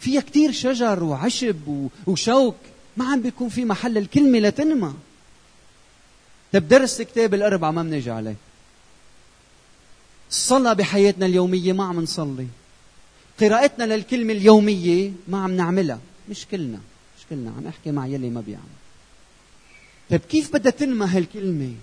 [0.00, 2.56] فيها كتير شجر وعشب وشوك.
[2.96, 4.94] ما عم بيكون في محل الكلمة لتنمى.
[6.52, 8.36] طيب درس الكتاب الأربعة ما بنجي عليه.
[10.30, 11.72] الصلاة بحياتنا اليومية.
[11.72, 12.46] ما عم نصلي.
[13.40, 16.00] قراءتنا للكلمة اليومية ما عم نعملها.
[16.30, 16.78] مش كلنا
[17.30, 17.50] كلنا.
[17.50, 18.78] عم أحكي مع يلي ما بيعمل.
[20.10, 21.74] طيب كيف بدها تنمى هالكلمة؟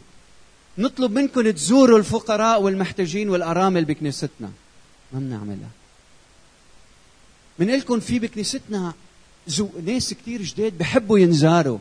[0.78, 4.52] نطلب منكم تزوروا الفقراء والمحتاجين والأرامل بكنيستنا.
[5.14, 5.70] ما بنعملها.
[7.60, 8.94] لكم في بكنيستنا
[9.48, 9.70] زو...
[9.86, 11.80] ناس كثير جداد بحبوا ينزاروا.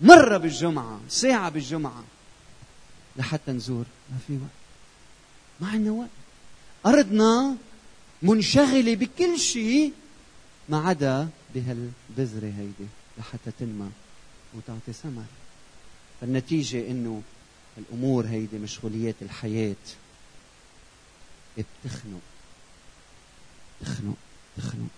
[0.00, 2.04] مرة بالجمعة ساعة بالجمعة.
[3.16, 3.84] لحتى نزور.
[4.10, 4.50] ما في وقت.
[5.60, 6.08] ما عندنا وقت.
[6.86, 7.56] أرضنا
[8.24, 9.92] منشغلة بكل شيء
[10.68, 13.90] ما عدا بهالبذرة هيدي لحتى تنمى
[14.54, 15.24] وتعطي ثمر.
[16.20, 17.22] فالنتيجة إنه
[17.78, 19.76] الأمور هيدي مشغوليات الحياة
[21.58, 22.20] بتخنق.
[23.80, 24.16] تخنق
[24.56, 24.88] تخنق.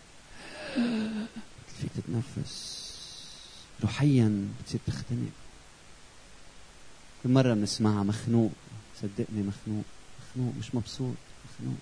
[1.81, 2.87] فيك تتنفس.
[3.83, 5.33] روحيا بتصير تختنق.
[7.23, 8.53] كل مرة بنسمعها مخنوق.
[9.03, 9.85] صدقني مخنوق
[10.21, 11.79] مخنوق مش مبسوط مخنوق.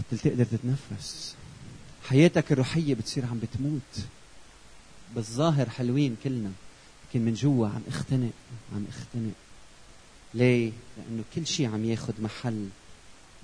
[0.00, 1.34] بطل تقدر تتنفس.
[2.08, 4.06] حياتك الروحية بتصير عم بتموت.
[5.14, 6.52] بالظاهر حلوين كلنا
[7.08, 8.30] لكن من جوا عم اختنق
[8.74, 9.34] عم اختنق.
[10.34, 12.68] ليه؟ لأنه كل شيء عم ياخذ محل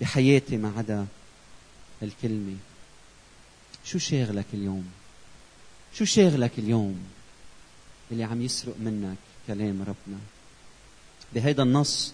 [0.01, 1.07] بحياتي ما عدا
[2.03, 2.57] الكلمة.
[3.85, 4.87] شو شاغلك اليوم؟
[5.95, 7.01] شو شاغلك اليوم
[8.11, 9.17] اللي عم يسرق منك
[9.47, 10.19] كلام ربنا؟
[11.35, 12.13] بهيدا النص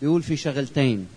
[0.00, 1.08] بيقول في شغلتين.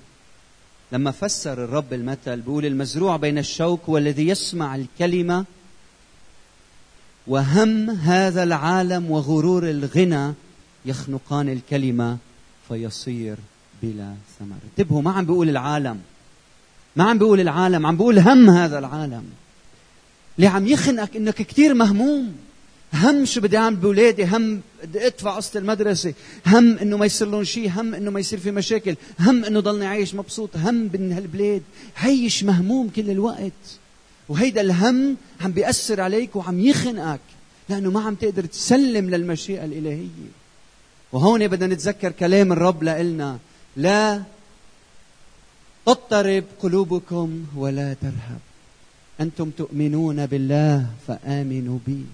[0.91, 5.45] لما فسر الرب المثل بيقول المزروع بين الشوك والذي يسمع الكلمة
[7.28, 10.34] وهم هذا العالم وغرور الغنى
[10.86, 12.17] يخنقان الكلمة
[12.67, 13.38] فيصير
[13.84, 14.56] بلا ثمر.
[14.71, 16.02] انتبهوا ما عم بيقول العالم.
[16.95, 19.24] ما عم بيقول العالم عم بيقول هم هذا العالم
[20.38, 22.36] اللي عم يخنقك إنك كثير مهموم.
[22.95, 26.13] هم شو بدي أعمل بأولادي؟ هم بدي أدفع قسط المدرسة.
[26.47, 29.86] هم إنه ما يصير لهم شيء هم إنه ما يصير في مشاكل هم إنه ضلني
[29.86, 31.62] عايش مبسوط هم من هالبلاد.
[31.97, 33.51] هيش مهموم كل الوقت.
[34.29, 37.19] وهيدا الهم عم بيأثر عليك وعم يخنقك
[37.69, 40.31] لأنه ما عم تقدر تسلم للمشيئة الإلهية.
[41.12, 43.39] وهون بدنا نتذكر كلام الرب لإلنا.
[43.77, 44.23] لا
[45.86, 48.39] تضطرب قلوبكم ولا ترهب.
[49.21, 52.05] أنتم تؤمنون بالله فآمنوا بي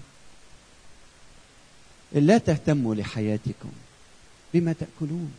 [2.14, 3.70] لا تهتموا لحياتكم
[4.54, 5.32] بما تأكلون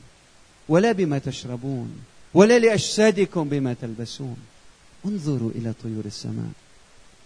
[0.69, 1.95] ولا بما تشربون
[2.33, 4.38] ولا لأجسادكم بما تلبسون.
[5.05, 6.51] انظروا إلى طيور السماء.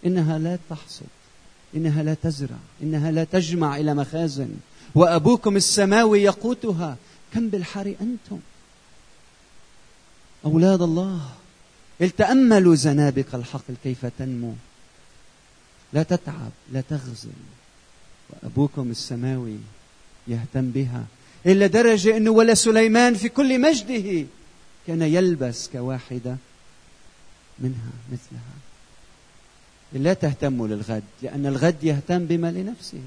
[0.05, 1.05] إنها لا تحصد
[1.75, 4.49] إنها لا تزرع إنها لا تجمع إلى مخازن.
[4.95, 6.97] وأبوكم السماوي يقوتها.
[7.33, 8.39] كم بالحر أنتم؟
[10.45, 11.29] أولاد الله
[12.01, 14.53] التأملوا زنابق الحقل كيف تنمو.
[15.93, 17.29] لا تتعب لا تغزل.
[18.29, 19.57] وأبوكم السماوي
[20.27, 21.05] يهتم بها
[21.45, 24.25] إلا درجة أنه ولا سليمان في كل مجده
[24.87, 26.37] كان يلبس كواحدة
[27.59, 28.53] منها مثلها.
[29.93, 33.01] لا تهتموا للغد لأن الغد يهتم بما لنفسه.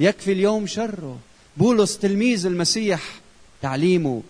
[0.00, 1.18] يكفي اليوم شره.
[1.56, 3.20] بولس تلميذ المسيح
[3.62, 4.22] تعليمه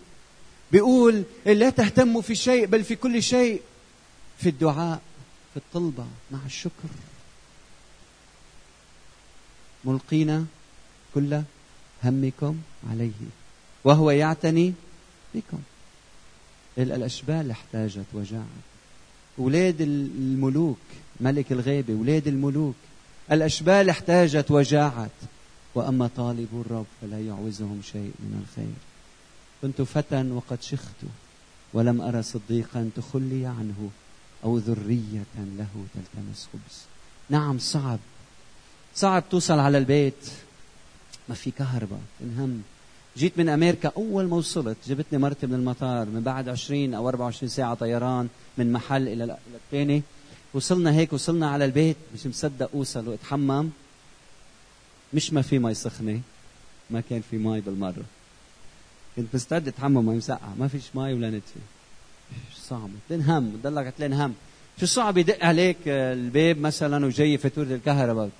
[0.73, 3.63] بيقول لا تهتموا في شيء بل في كل شيء
[4.39, 5.01] في الدعاء
[5.55, 6.89] في الطلبة مع الشكر.
[9.85, 10.47] ملقين
[11.14, 11.42] كل
[12.05, 12.59] همكم
[12.90, 13.11] عليه
[13.85, 14.73] وهو يعتني
[15.35, 15.59] بكم.
[16.79, 18.45] الأشبال احتاجت وجاعت.
[19.38, 20.79] أولاد الملوك
[21.21, 22.75] ملك الغيبة أولاد الملوك
[23.33, 25.11] الأشبال احتاجت وجاعت.
[25.75, 28.75] وأما طالب الرب فلا يعوزهم شيء من الخير.
[29.62, 30.97] كنت فتى وقد شخت
[31.73, 33.90] ولم أرى صديقا تخلي عنه
[34.45, 36.79] أو ذرية له تلتمس خبز.
[37.31, 37.99] نعم صعب.
[38.95, 40.31] صعب توصل على البيت.
[41.29, 42.63] ما في كهرباء انهم.
[43.17, 47.49] جيت من أمريكا أول ما وصلت جبتني مرتي من المطار من بعد 20 أو 24
[47.49, 48.29] ساعة طيران
[48.59, 50.03] من محل إلى الثاني.
[50.55, 53.71] وصلنا هيك وصلنا على البيت مش مصدق أوصل واتحمم.
[55.15, 56.21] مش ما في مي سخنة
[56.91, 58.05] ما كان في مي بالمرة.
[59.17, 61.61] كنت مستعد أتحمم مي مسقعه ما فيش مي ولا نتفة.
[62.57, 64.35] صعب؟ تنهم بتضلك تنهم
[64.81, 68.31] شو صعب يدق عليك الباب مثلا وجاي فاتوره الكهرباء؟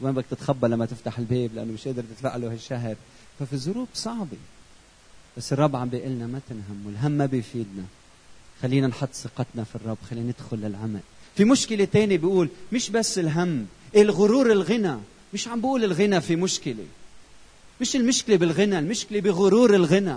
[0.00, 2.96] وين بدك تتخبى لما تفتح الباب لأنه مش قادر تدفع له هالشهر.
[3.38, 4.36] ففي ظروف صعبة.
[5.36, 7.84] بس الرب عم بيقول لنا ما تنهم والهم ما بيفيدنا.
[8.62, 11.00] خلينا نحط ثقتنا في الرب خلينا ندخل للعمل.
[11.36, 14.96] في مشكلة تانية بيقول مش بس الهم الغرور الغنى.
[15.34, 16.84] مش عم بقول الغنى في مشكلة.
[17.80, 20.16] مش المشكلة بالغنى المشكلة بغرور الغنى.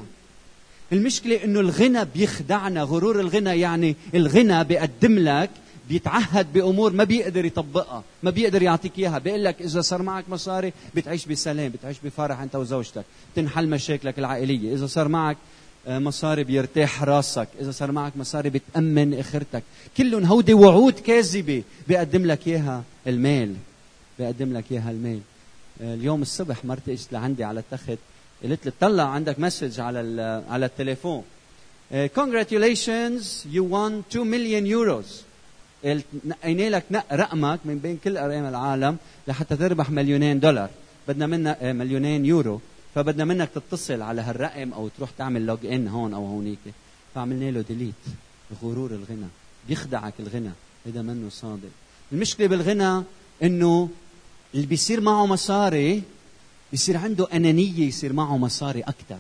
[0.92, 2.84] المشكلة إنه الغنى بيخدعنا.
[2.84, 5.50] غرور الغنى يعني الغنى بيقدم لك
[5.90, 9.18] بيتعهد بأمور ما بيقدر يطبقها ما بيقدر يعطيك إياها.
[9.18, 14.74] بيقول لك إذا صار معك مصاري بتعيش بسلام بتعيش بفرح أنت وزوجتك تنحل مشاكلك العائلية.
[14.74, 15.38] إذا صار معك
[15.88, 19.64] آه، مصاري بيرتاح راسك إذا صار معك مصاري بتأمن آخرتك.
[19.98, 21.64] كلهم وعود وعود كاذبة.
[21.88, 23.56] بيقدم لك إياها المال
[24.20, 25.20] بيقدم لك إياها المال.
[25.82, 28.00] آه، اليوم الصبح مرتي إجت لعندي على التخت
[28.44, 31.24] قلت لي طلع عندك message على على التليفون.
[31.92, 33.24] آه، congratulations
[33.54, 35.29] you won 2 million euros.
[36.26, 40.70] نقينا لك نقينا رقمك من بين كل أرقام العالم لحتى تربح مليونين دولار.
[41.08, 42.62] بدنا منا مليونين يورو.
[42.96, 46.60] فبدنا منك تتصل على هالرقم أو تروح تعمل login هون أو هونيك.
[47.16, 47.94] فعملنا له ديليت
[48.64, 49.28] غرور الغنى.
[49.68, 50.52] بيخدعك الغنى
[50.86, 51.70] هذا منه صادق.
[52.12, 53.04] المشكلة بالغنى
[53.44, 53.90] إنه
[54.56, 56.04] اللي بيصير معه مصاري
[56.72, 59.18] بيصير عنده أنانية يصير معه مصاري أكثر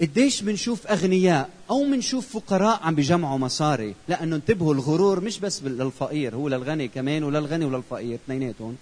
[0.00, 6.34] قديش بنشوف أغنياء أو بنشوف فقراء عم بيجمعوا مصاري؟ لأنه انتبهوا الغرور مش بس للفقير
[6.34, 8.76] هو للغني كمان وللغني وللفقير اثنيناتهم.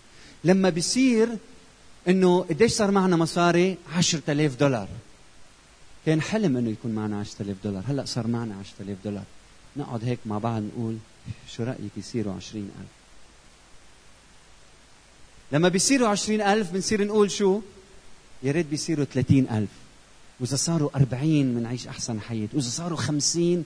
[0.44, 1.28] لما بيصير
[2.08, 4.88] إنه قديش صار معنا مصاري؟ 10000 دولار.
[6.06, 7.82] كان حلم إنه يكون معنا 10000 دولار.
[7.88, 9.24] هلأ صار معنا 10000 دولار.
[9.76, 10.96] نقعد هيك مع بعض نقول
[11.56, 12.66] شو رأيك يصيروا 20000
[15.52, 17.60] لما بيصيروا 20000 بنصير نقول شو؟
[18.42, 19.68] يا ريت بيصيروا 30000
[20.42, 22.48] وإذا صاروا 40 بنعيش أحسن حياة.
[22.54, 23.64] وإذا صاروا 50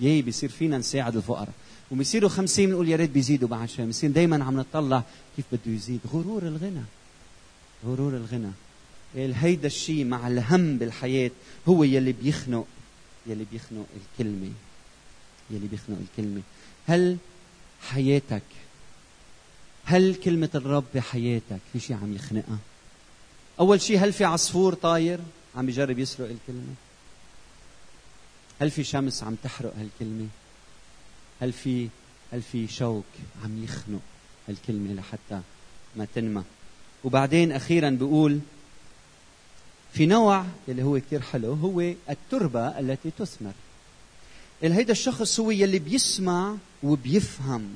[0.00, 1.52] ياي بيصير فينا نساعد الفقراء.
[1.90, 3.84] وبيصيروا 50 بنقول يا ريت بيزيدوا بعد شوي.
[3.86, 5.02] بنصير دائما عم نطلع
[5.36, 6.00] كيف بده يزيد.
[6.12, 6.82] غرور الغنى.
[7.86, 8.50] غرور الغنى.
[9.14, 11.30] هيدا الشيء مع الهم بالحياة
[11.68, 12.66] هو يلي بيخنق
[13.26, 14.50] يلي بيخنق الكلمة.
[15.50, 16.40] يلي بيخنق الكلمة.
[16.86, 17.16] هل
[17.82, 18.42] حياتك
[19.84, 22.58] هل كلمة الرب بحياتك في شيء عم يخنقها؟
[23.60, 25.20] أول شيء هل في عصفور طاير؟
[25.56, 26.74] عم يجرب يسرق الكلمة.
[28.60, 30.26] هل في شمس عم تحرق هالكلمة؟
[31.40, 31.88] هل في
[32.32, 33.04] هل في شوك
[33.44, 34.00] عم يخنق
[34.48, 35.40] هالكلمة لحتى
[35.96, 36.42] ما تنمى؟
[37.04, 38.40] وبعدين أخيرا بيقول
[39.92, 43.52] في نوع اللي هو كثير حلو هو التربة التي تثمر.
[44.62, 47.68] هيدا الشخص هو يلي بيسمع وبيفهم.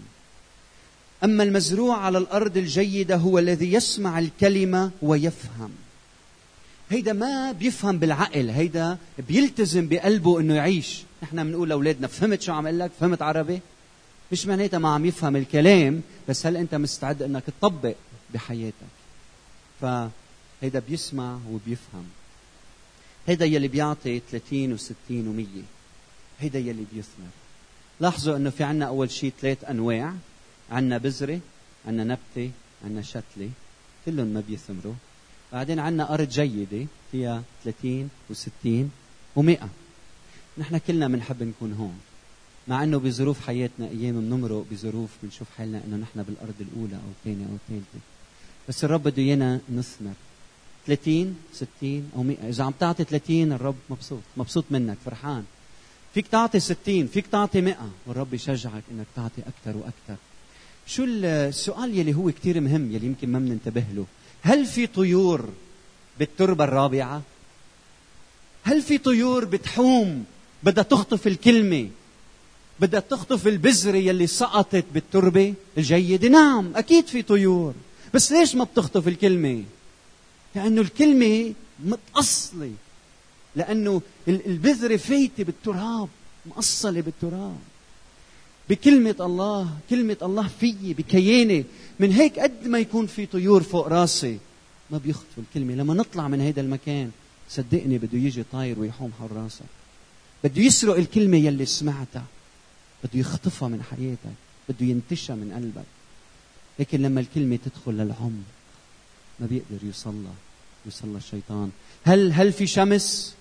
[1.24, 5.70] أما المزروع على الأرض الجيدة هو الذي يسمع الكلمة ويفهم.
[6.90, 11.02] هيدا ما بيفهم بالعقل هيدا بيلتزم بقلبه إنه يعيش.
[11.22, 13.60] نحن بنقول لأولادنا فهمت شو عم لك فهمت عربي؟
[14.32, 17.94] مش معناتها ما عم يفهم الكلام بس هل أنت مستعد إنك تطبق
[18.34, 18.94] بحياتك؟
[19.80, 22.04] فهيدا بيسمع وبيفهم.
[23.26, 25.62] هيدا يلي بيعطي 30 و60 و100
[26.40, 27.30] هيدا يلي بيثمر.
[28.00, 30.14] لاحظوا إنه في عنا أول شيء ثلاث أنواع.
[30.70, 31.40] عنا بذرة
[31.86, 32.50] عنا نبتة
[32.84, 33.50] عنا شتلة.
[34.06, 34.94] كلهم ما بيثمروا.
[35.54, 38.68] بعدين عنا أرض جيدة فيها 30 و60
[39.36, 39.64] و100
[40.58, 41.98] نحن كلنا بنحب نكون هون
[42.68, 47.46] مع إنه بظروف حياتنا أيام بنمرق بظروف بنشوف حالنا إنه نحن بالأرض الأولى أو الثانية
[47.46, 47.98] أو الثالثة.
[48.68, 50.12] بس الرب بده إيانا نثمر.
[50.86, 55.44] 30 60 أو 100 إذا عم تعطي 30 الرب مبسوط مبسوط منك فرحان.
[56.14, 60.16] فيك تعطي 60 فيك تعطي 100 والرب يشجعك إنك تعطي أكثر وأكثر.
[60.86, 64.06] شو السؤال يلي هو كثير مهم يلي يمكن ما بننتبه له.
[64.46, 65.48] هل في طيور
[66.18, 67.22] بالتربة الرابعة؟
[68.64, 70.24] هل في طيور بتحوم؟
[70.62, 71.88] بدها تخطف الكلمة.
[72.80, 76.28] بدها تخطف البذرة يلي سقطت بالتربة الجيدة.
[76.28, 77.74] نعم أكيد في طيور.
[78.14, 79.64] بس ليش ما بتخطف الكلمة؟
[80.54, 81.54] لأنه الكلمة
[81.84, 82.72] متأصلة.
[83.56, 86.08] لأنه البذرة فايتة بالتراب
[86.46, 87.58] مأصلة بالتراب.
[88.70, 91.64] بكلمة الله كلمة الله فيي بكياني
[92.00, 94.38] من هيك قد ما يكون في طيور فوق راسي
[94.90, 95.74] ما بيخطفوا الكلمة.
[95.74, 97.10] لما نطلع من هذا المكان
[97.50, 99.64] صدقني بده يجي طاير ويحوم حول راسك
[100.44, 102.24] بده يسرق الكلمة يلي سمعتها.
[103.04, 104.34] بده يخطفها من حياتك
[104.68, 105.86] بده ينتشها من قلبك.
[106.78, 108.44] لكن لما الكلمة تدخل للعمق
[109.40, 110.34] ما بيقدر يوصلها
[110.86, 111.70] يوصلها الشيطان.
[112.04, 113.34] هل هل في شمس؟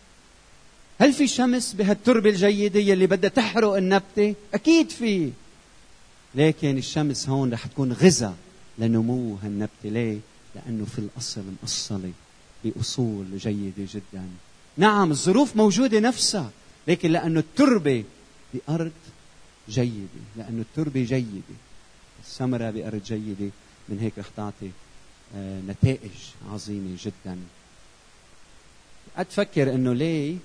[0.99, 5.31] هل في شمس بهالتربة الجيدة يلي بدها تحرق النبتة؟ أكيد في.
[6.35, 8.35] لكن الشمس هون رح تكون غذاء
[8.77, 9.89] لنمو هالنبتة.
[9.89, 10.17] ليه؟
[10.55, 12.11] لأنه في الأصل مؤصلة
[12.63, 14.29] بأصول جيدة جدا.
[14.77, 16.51] نعم الظروف موجودة نفسها
[16.87, 18.03] لكن لأنه التربة
[18.53, 18.91] بأرض
[19.69, 21.55] جيدة لأنه التربة جيدة.
[22.23, 23.51] الثمرة بأرض جيدة
[23.89, 24.69] من هيك رح تعطي
[25.35, 26.11] آه، نتائج
[26.51, 27.37] عظيمة جدا.
[29.17, 30.35] أتفكر أنه ليه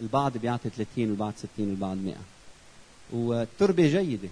[0.00, 2.16] البعض بيعطي 30 والبعض 60 والبعض 100
[3.10, 4.28] والتربة جيدة.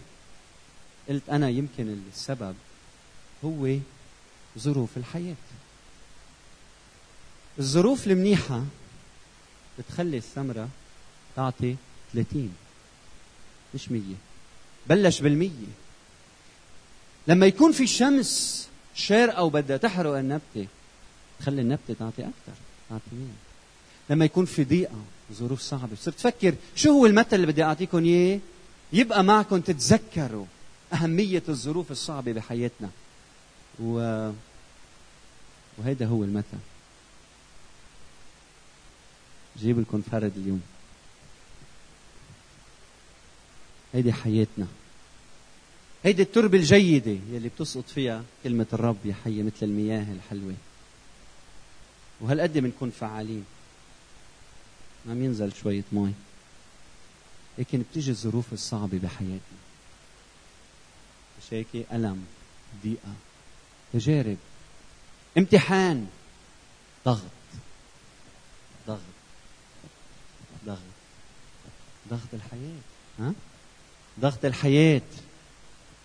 [1.09, 2.55] قلت أنا يمكن السبب
[3.45, 3.79] هو
[4.59, 5.35] ظروف الحياة.
[7.59, 8.65] الظروف المنيحة
[9.79, 10.69] بتخلي الثمرة
[11.37, 11.77] تعطي
[12.13, 12.55] 30
[13.75, 14.03] مش 100
[14.87, 15.67] بلش بالمية.
[17.29, 20.67] لما يكون في شمس شارقة وبدها تحرق النبتة
[21.41, 22.59] تخلي النبتة تعطي أكثر
[22.91, 23.27] تعطي 100
[24.11, 25.97] لما يكون في ضيقة ظروف صعبة.
[25.97, 28.41] صرت تفكر شو هو المثل اللي بدي أعطيكم إياه؟
[28.93, 30.47] يبقى معكم تتذكروا
[30.93, 32.91] أهمية الظروف الصعبة بحياتنا.
[33.81, 33.93] و...
[35.79, 36.59] وهيدا هو المثل.
[39.59, 40.63] جيب لكم فرد اليوم.
[43.95, 44.67] هيدي حياتنا.
[46.05, 50.55] هيدي التربة الجيدة يلي بتسقط فيها كلمة الرب يا حية مثل المياه الحلوة.
[52.21, 53.45] وهالقد بنكون فعالين.
[55.09, 56.13] عم ينزل شوية مي
[57.59, 59.59] لكن بتيجي الظروف الصعبة بحياتنا
[61.39, 62.25] مش هيك؟ ألم
[62.85, 63.15] ضيقة
[63.93, 64.37] تجارب
[65.39, 66.07] امتحان
[67.07, 67.21] ضغط
[68.87, 69.01] ضغط
[70.67, 70.79] ضغط
[72.11, 72.81] ضغط الحياة.
[73.19, 73.33] ها؟
[74.21, 75.03] ضغط الحياة.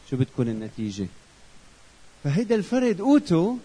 [0.09, 1.07] شو بتكون النتيجة؟
[2.23, 3.57] فهيدا الفرد قوته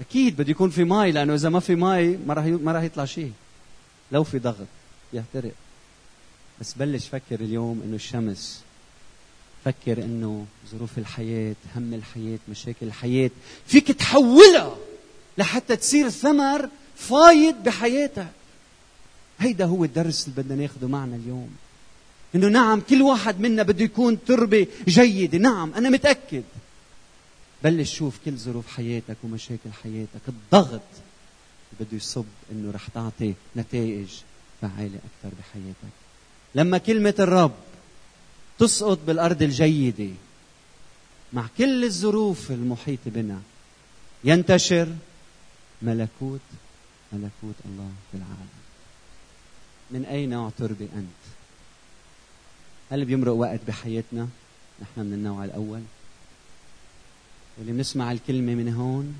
[0.00, 3.04] أكيد بده يكون في مي لأنه إذا ما في مي ما راح ما راح يطلع
[3.04, 3.32] شيء.
[4.12, 4.66] لو في ضغط
[5.12, 5.52] يحترق
[6.60, 8.62] بس بلش فكر اليوم إنه الشمس
[9.64, 13.30] فكر إنه ظروف الحياة هم الحياة مشاكل الحياة.
[13.66, 14.76] فيك تحولها
[15.38, 18.26] لحتى تصير ثمر فايض بحياتك.
[19.38, 21.50] هيدا هو الدرس اللي بدنا ناخده معنا اليوم.
[22.34, 25.38] إنه نعم كل واحد منا بده يكون تربة جيدة.
[25.38, 26.42] نعم أنا متأكد.
[27.64, 30.28] بلش شوف كل ظروف حياتك ومشاكل حياتك.
[30.28, 30.80] الضغط
[31.80, 34.08] بده يصب إنه رح تعطي نتائج
[34.60, 35.92] فعالة أكثر بحياتك.
[36.54, 37.54] لما كلمة الرب
[38.58, 40.10] تسقط بالأرض الجيدة
[41.32, 43.40] مع كل الظروف المحيطة بنا
[44.24, 44.88] ينتشر
[45.82, 46.40] ملكوت
[47.12, 48.48] ملكوت الله في العالم.
[49.90, 51.22] من اي نوع تربه انت
[52.90, 54.28] هل بيمرق وقت بحياتنا؟
[54.82, 55.80] نحن من النوع الأول.
[57.58, 59.14] اللي بنسمع الكلمة من هون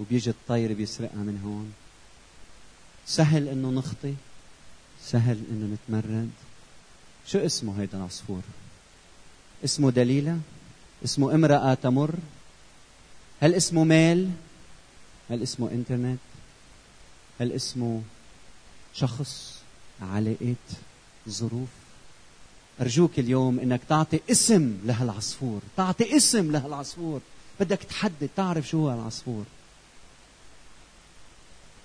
[0.00, 1.72] وبيجي الطير بيسرقها من هون.
[3.06, 4.14] سهل إنه نخطي
[5.04, 6.30] سهل إنه نتمرد.
[7.26, 8.42] شو اسمه هيدا العصفور؟
[9.64, 10.38] اسمه دليلة؟
[11.04, 12.14] اسمه امرأة تمر؟
[13.40, 14.30] هل اسمه مال
[15.30, 16.18] هل اسمه إنترنت؟
[17.40, 18.02] هل اسمه
[18.94, 19.60] شخص
[20.02, 20.56] علاقات
[21.28, 21.68] ظروف؟
[22.80, 27.20] أرجوك اليوم أنك تعطي اسم لهالعصفور تعطي اسم لهالعصفور.
[27.60, 29.44] بدك تحدد تعرف شو هو العصفور.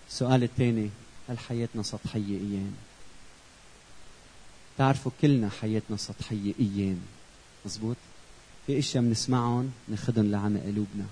[0.10, 0.90] السؤال الثاني
[1.30, 2.74] هل حياتنا سطحية أيام؟
[4.78, 7.00] تعرفوا كلنا حياتنا سطحية أيام.
[7.66, 7.96] مزبوط
[8.68, 11.06] في أشياء بنسمعهم ناخذهم لعمق قلوبنا.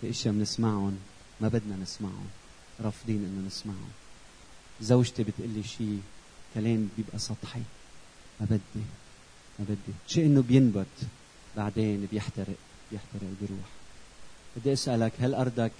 [0.00, 0.98] في أشياء بنسمعهم
[1.40, 2.26] ما بدنا نسمعهم
[2.80, 3.90] رافضين إنه نسمعهم.
[4.80, 6.00] زوجتي بتقول لي شيء
[6.54, 7.62] كلام بيبقى سطحي.
[8.40, 8.84] ما بدي
[9.58, 9.94] ما بدي.
[10.06, 10.86] شيء إنه بينبت
[11.56, 12.56] بعدين بيحترق
[12.92, 13.68] بيحترق بيروح.
[14.56, 15.72] بدي أسألك هل أرضك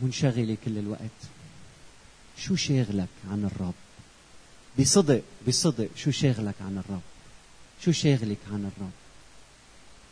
[0.00, 1.20] منشغلة كل الوقت.
[2.38, 3.74] شو شاغلك عن الرب؟
[4.78, 7.00] بصدق بصدق شو شاغلك عن الرب؟
[7.84, 8.90] شو شاغلك عن الرب؟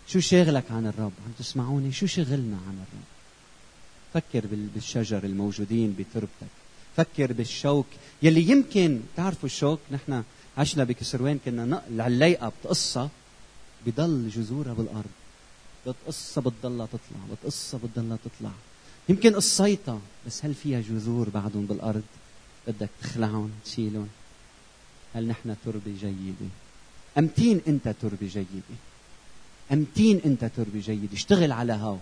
[0.09, 3.05] شو شاغلك عن الرب؟ عم تسمعوني؟ شو شغلنا عن الرب؟
[4.15, 6.55] فكر بالشجر الموجودين بتربتك.
[6.97, 7.87] فكر بالشوك
[8.23, 10.23] يلي يمكن تعرفوا الشوك؟ نحن
[10.59, 13.11] عشنا بكسروان كنا العلايقة بتقصها
[13.87, 15.11] بضل جذورها بالأرض.
[15.87, 18.53] بتقصها بتضلها تطلع بتقصها بتضلها تطلع.
[19.09, 22.03] يمكن قصيتها بس هل فيها جذور بعدهم بالأرض؟
[22.69, 24.09] بدك تخلعهم تشيلهم.
[25.15, 26.51] هل نحن تربة جيدة؟
[27.19, 28.77] أمتين أنت تربة جيدة.
[29.73, 31.13] أمتين أنت تربة جيدة.
[31.13, 31.99] اشتغل على هاو.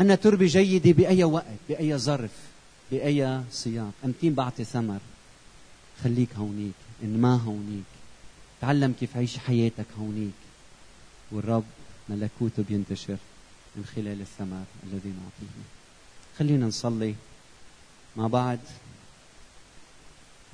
[0.00, 2.30] أنا تربة جيدة بأي وقت بأي ظرف
[2.90, 3.92] بأي سياق.
[4.04, 5.00] أمتين بعطي ثمر.
[6.04, 7.84] خليك هونيك إن ما هونيك.
[8.60, 10.32] تعلم كيف عيش حياتك هونيك.
[11.32, 11.64] والرب
[12.08, 13.16] ملكوته بينتشر
[13.76, 15.81] من خلال الثمر الذي نعطيه.
[16.38, 17.14] خلينا نصلي.
[18.16, 18.58] مع بعض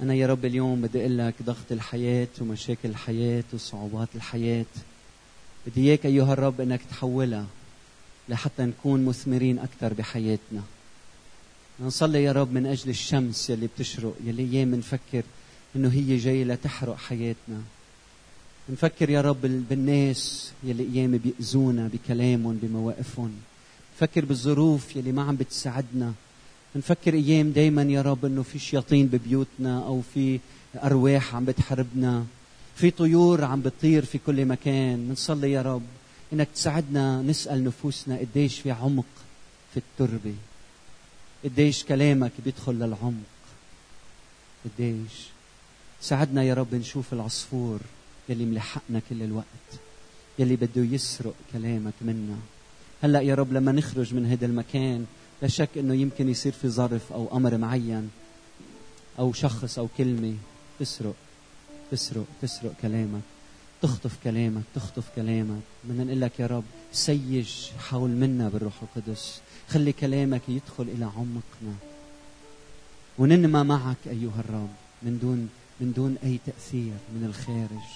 [0.03, 4.65] أنا يا رب اليوم بدي أقول لك ضغط الحياة ومشاكل الحياة وصعوبات الحياة.
[5.67, 7.47] بدي إياك أيها الرب أنك تحولها
[8.29, 10.63] لحتى نكون مثمرين أكثر بحياتنا.
[11.81, 15.23] نصلي يا رب من أجل الشمس يلي بتشرق يلي أيام بنفكر
[15.77, 17.63] إنه هي جاية لتحرق حياتنا.
[18.69, 23.41] نفكر يا رب بالناس يلي أيام بيأذونا بكلامهم بمواقفهم.
[23.99, 26.13] نفكر بالظروف يلي ما عم بتساعدنا.
[26.77, 30.41] نفكر أيام دائما يا رب إنه في شياطين ببيوتنا أو في
[30.77, 32.27] أرواح عم بتحاربنا.
[32.77, 35.09] في طيور عم بتطير في كل مكان.
[35.09, 35.83] بنصلي يا رب
[36.33, 39.05] إنك تساعدنا نسأل نفوسنا قديش في عمق
[39.75, 40.35] في التربة.
[41.45, 43.35] قديش كلامك بيدخل للعمق.
[44.65, 45.27] قديش.
[46.01, 47.81] ساعدنا يا رب نشوف العصفور
[48.29, 49.69] يلي ملحقنا كل الوقت.
[50.39, 52.39] يلي بده يسرق كلامك منا.
[53.03, 55.07] هلا يا رب لما نخرج من هذا المكان
[55.43, 58.11] لا شك إنه يمكن يصير في ظرف أو أمر معين
[59.19, 60.35] أو شخص أو كلمة.
[60.81, 61.15] تسرق
[61.91, 63.21] تسرق تسرق كلامك.
[63.83, 65.61] تخطف كلامك تخطف كلامك.
[65.85, 69.41] بدنا نقول لك يا رب سيج حول منا بالروح القدس.
[69.69, 71.75] خلي كلامك يدخل إلى عمقنا.
[73.19, 74.71] وننمى معك أيها الرب
[75.03, 75.49] من دون
[75.81, 77.89] من دون أي تأثير من الخارج.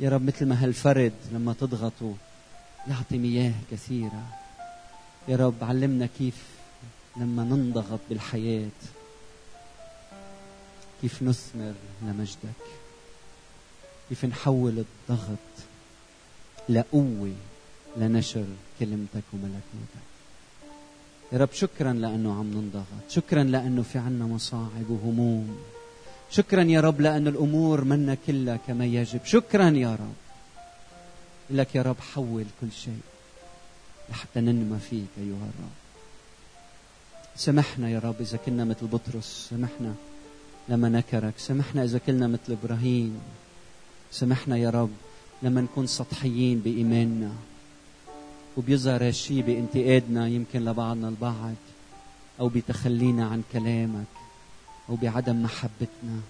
[0.00, 2.14] يا رب مثل ما هالفرد لما تضغطه
[2.88, 4.22] يعطي مياه كثيرة.
[5.28, 6.44] يا رب علمنا كيف
[7.16, 8.80] لما ننضغط بالحياة
[11.02, 12.62] كيف نثمر لمجدك
[14.08, 15.38] كيف نحول الضغط
[16.68, 17.34] لقوة
[17.96, 18.44] لنشر
[18.80, 20.06] كلمتك وملكوتك.
[21.32, 25.58] يا رب شكرا لأنه عم ننضغط شكرا لأنه في عنا مصاعب وهموم.
[26.30, 29.20] شكرا يا رب لأن الأمور منا كلها كما يجب.
[29.24, 30.29] شكرا يا رب.
[31.50, 33.00] لك يا رب حول كل شيء
[34.10, 35.76] لحتى ننمى فيك أيها الرب.
[37.36, 39.94] سمحنا يا رب إذا كنا مثل بطرس سمحنا
[40.68, 43.20] لما نكرك سمحنا إذا كنا مثل إبراهيم
[44.12, 44.90] سمحنا يا رب
[45.42, 47.32] لما نكون سطحيين بإيماننا.
[48.56, 51.54] وبيظهر هالشي بانتقادنا يمكن لبعضنا البعض
[52.40, 54.12] أو بتخلينا عن كلامك
[54.88, 56.20] أو بعدم محبتنا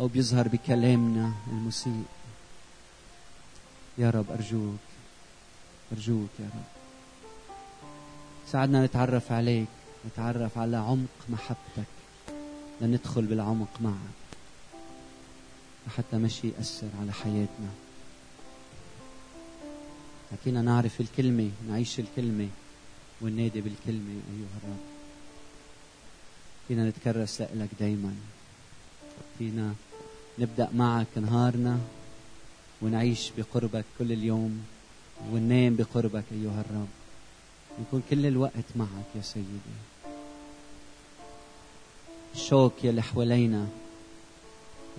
[0.00, 2.04] أو بيظهر بكلامنا المسيء.
[3.98, 4.78] يا رب أرجوك
[5.92, 6.64] أرجوك يا رب.
[8.52, 9.68] ساعدنا نتعرف عليك
[10.06, 11.86] نتعرف على عمق محبتك
[12.80, 13.94] لندخل بالعمق معك
[15.86, 17.68] لحتى مشي يأثر على حياتنا.
[20.44, 22.48] فينا نعرف الكلمة نعيش الكلمة
[23.20, 24.84] وننادي بالكلمة أيها الرب.
[26.68, 28.14] فينا نتكرس لك دايما.
[29.38, 29.74] فينا
[30.38, 31.80] نبدأ معك نهارنا.
[32.82, 34.64] ونعيش بقربك كل اليوم
[35.32, 36.88] وننام بقربك أيها الرب.
[37.80, 39.46] نكون كل الوقت معك يا سيدي.
[42.34, 43.66] الشوك يلي حوالينا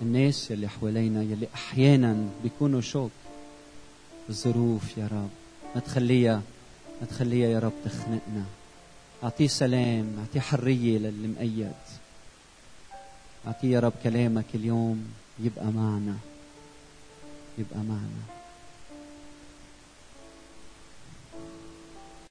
[0.02, 3.10] الناس يلي حوالينا يلي أحيانا بيكونوا شوك.
[4.28, 5.30] الظروف يا رب.
[5.74, 6.42] ما تخليها
[7.00, 8.44] ما تخليها يا رب تخنقنا.
[9.24, 11.72] أعطيه سلام أعطيه حرية للي مقيد.
[13.46, 15.06] أعطيه يا رب كلامك اليوم
[15.38, 16.16] يبقى معنا.
[17.60, 18.39] يبقى معنا.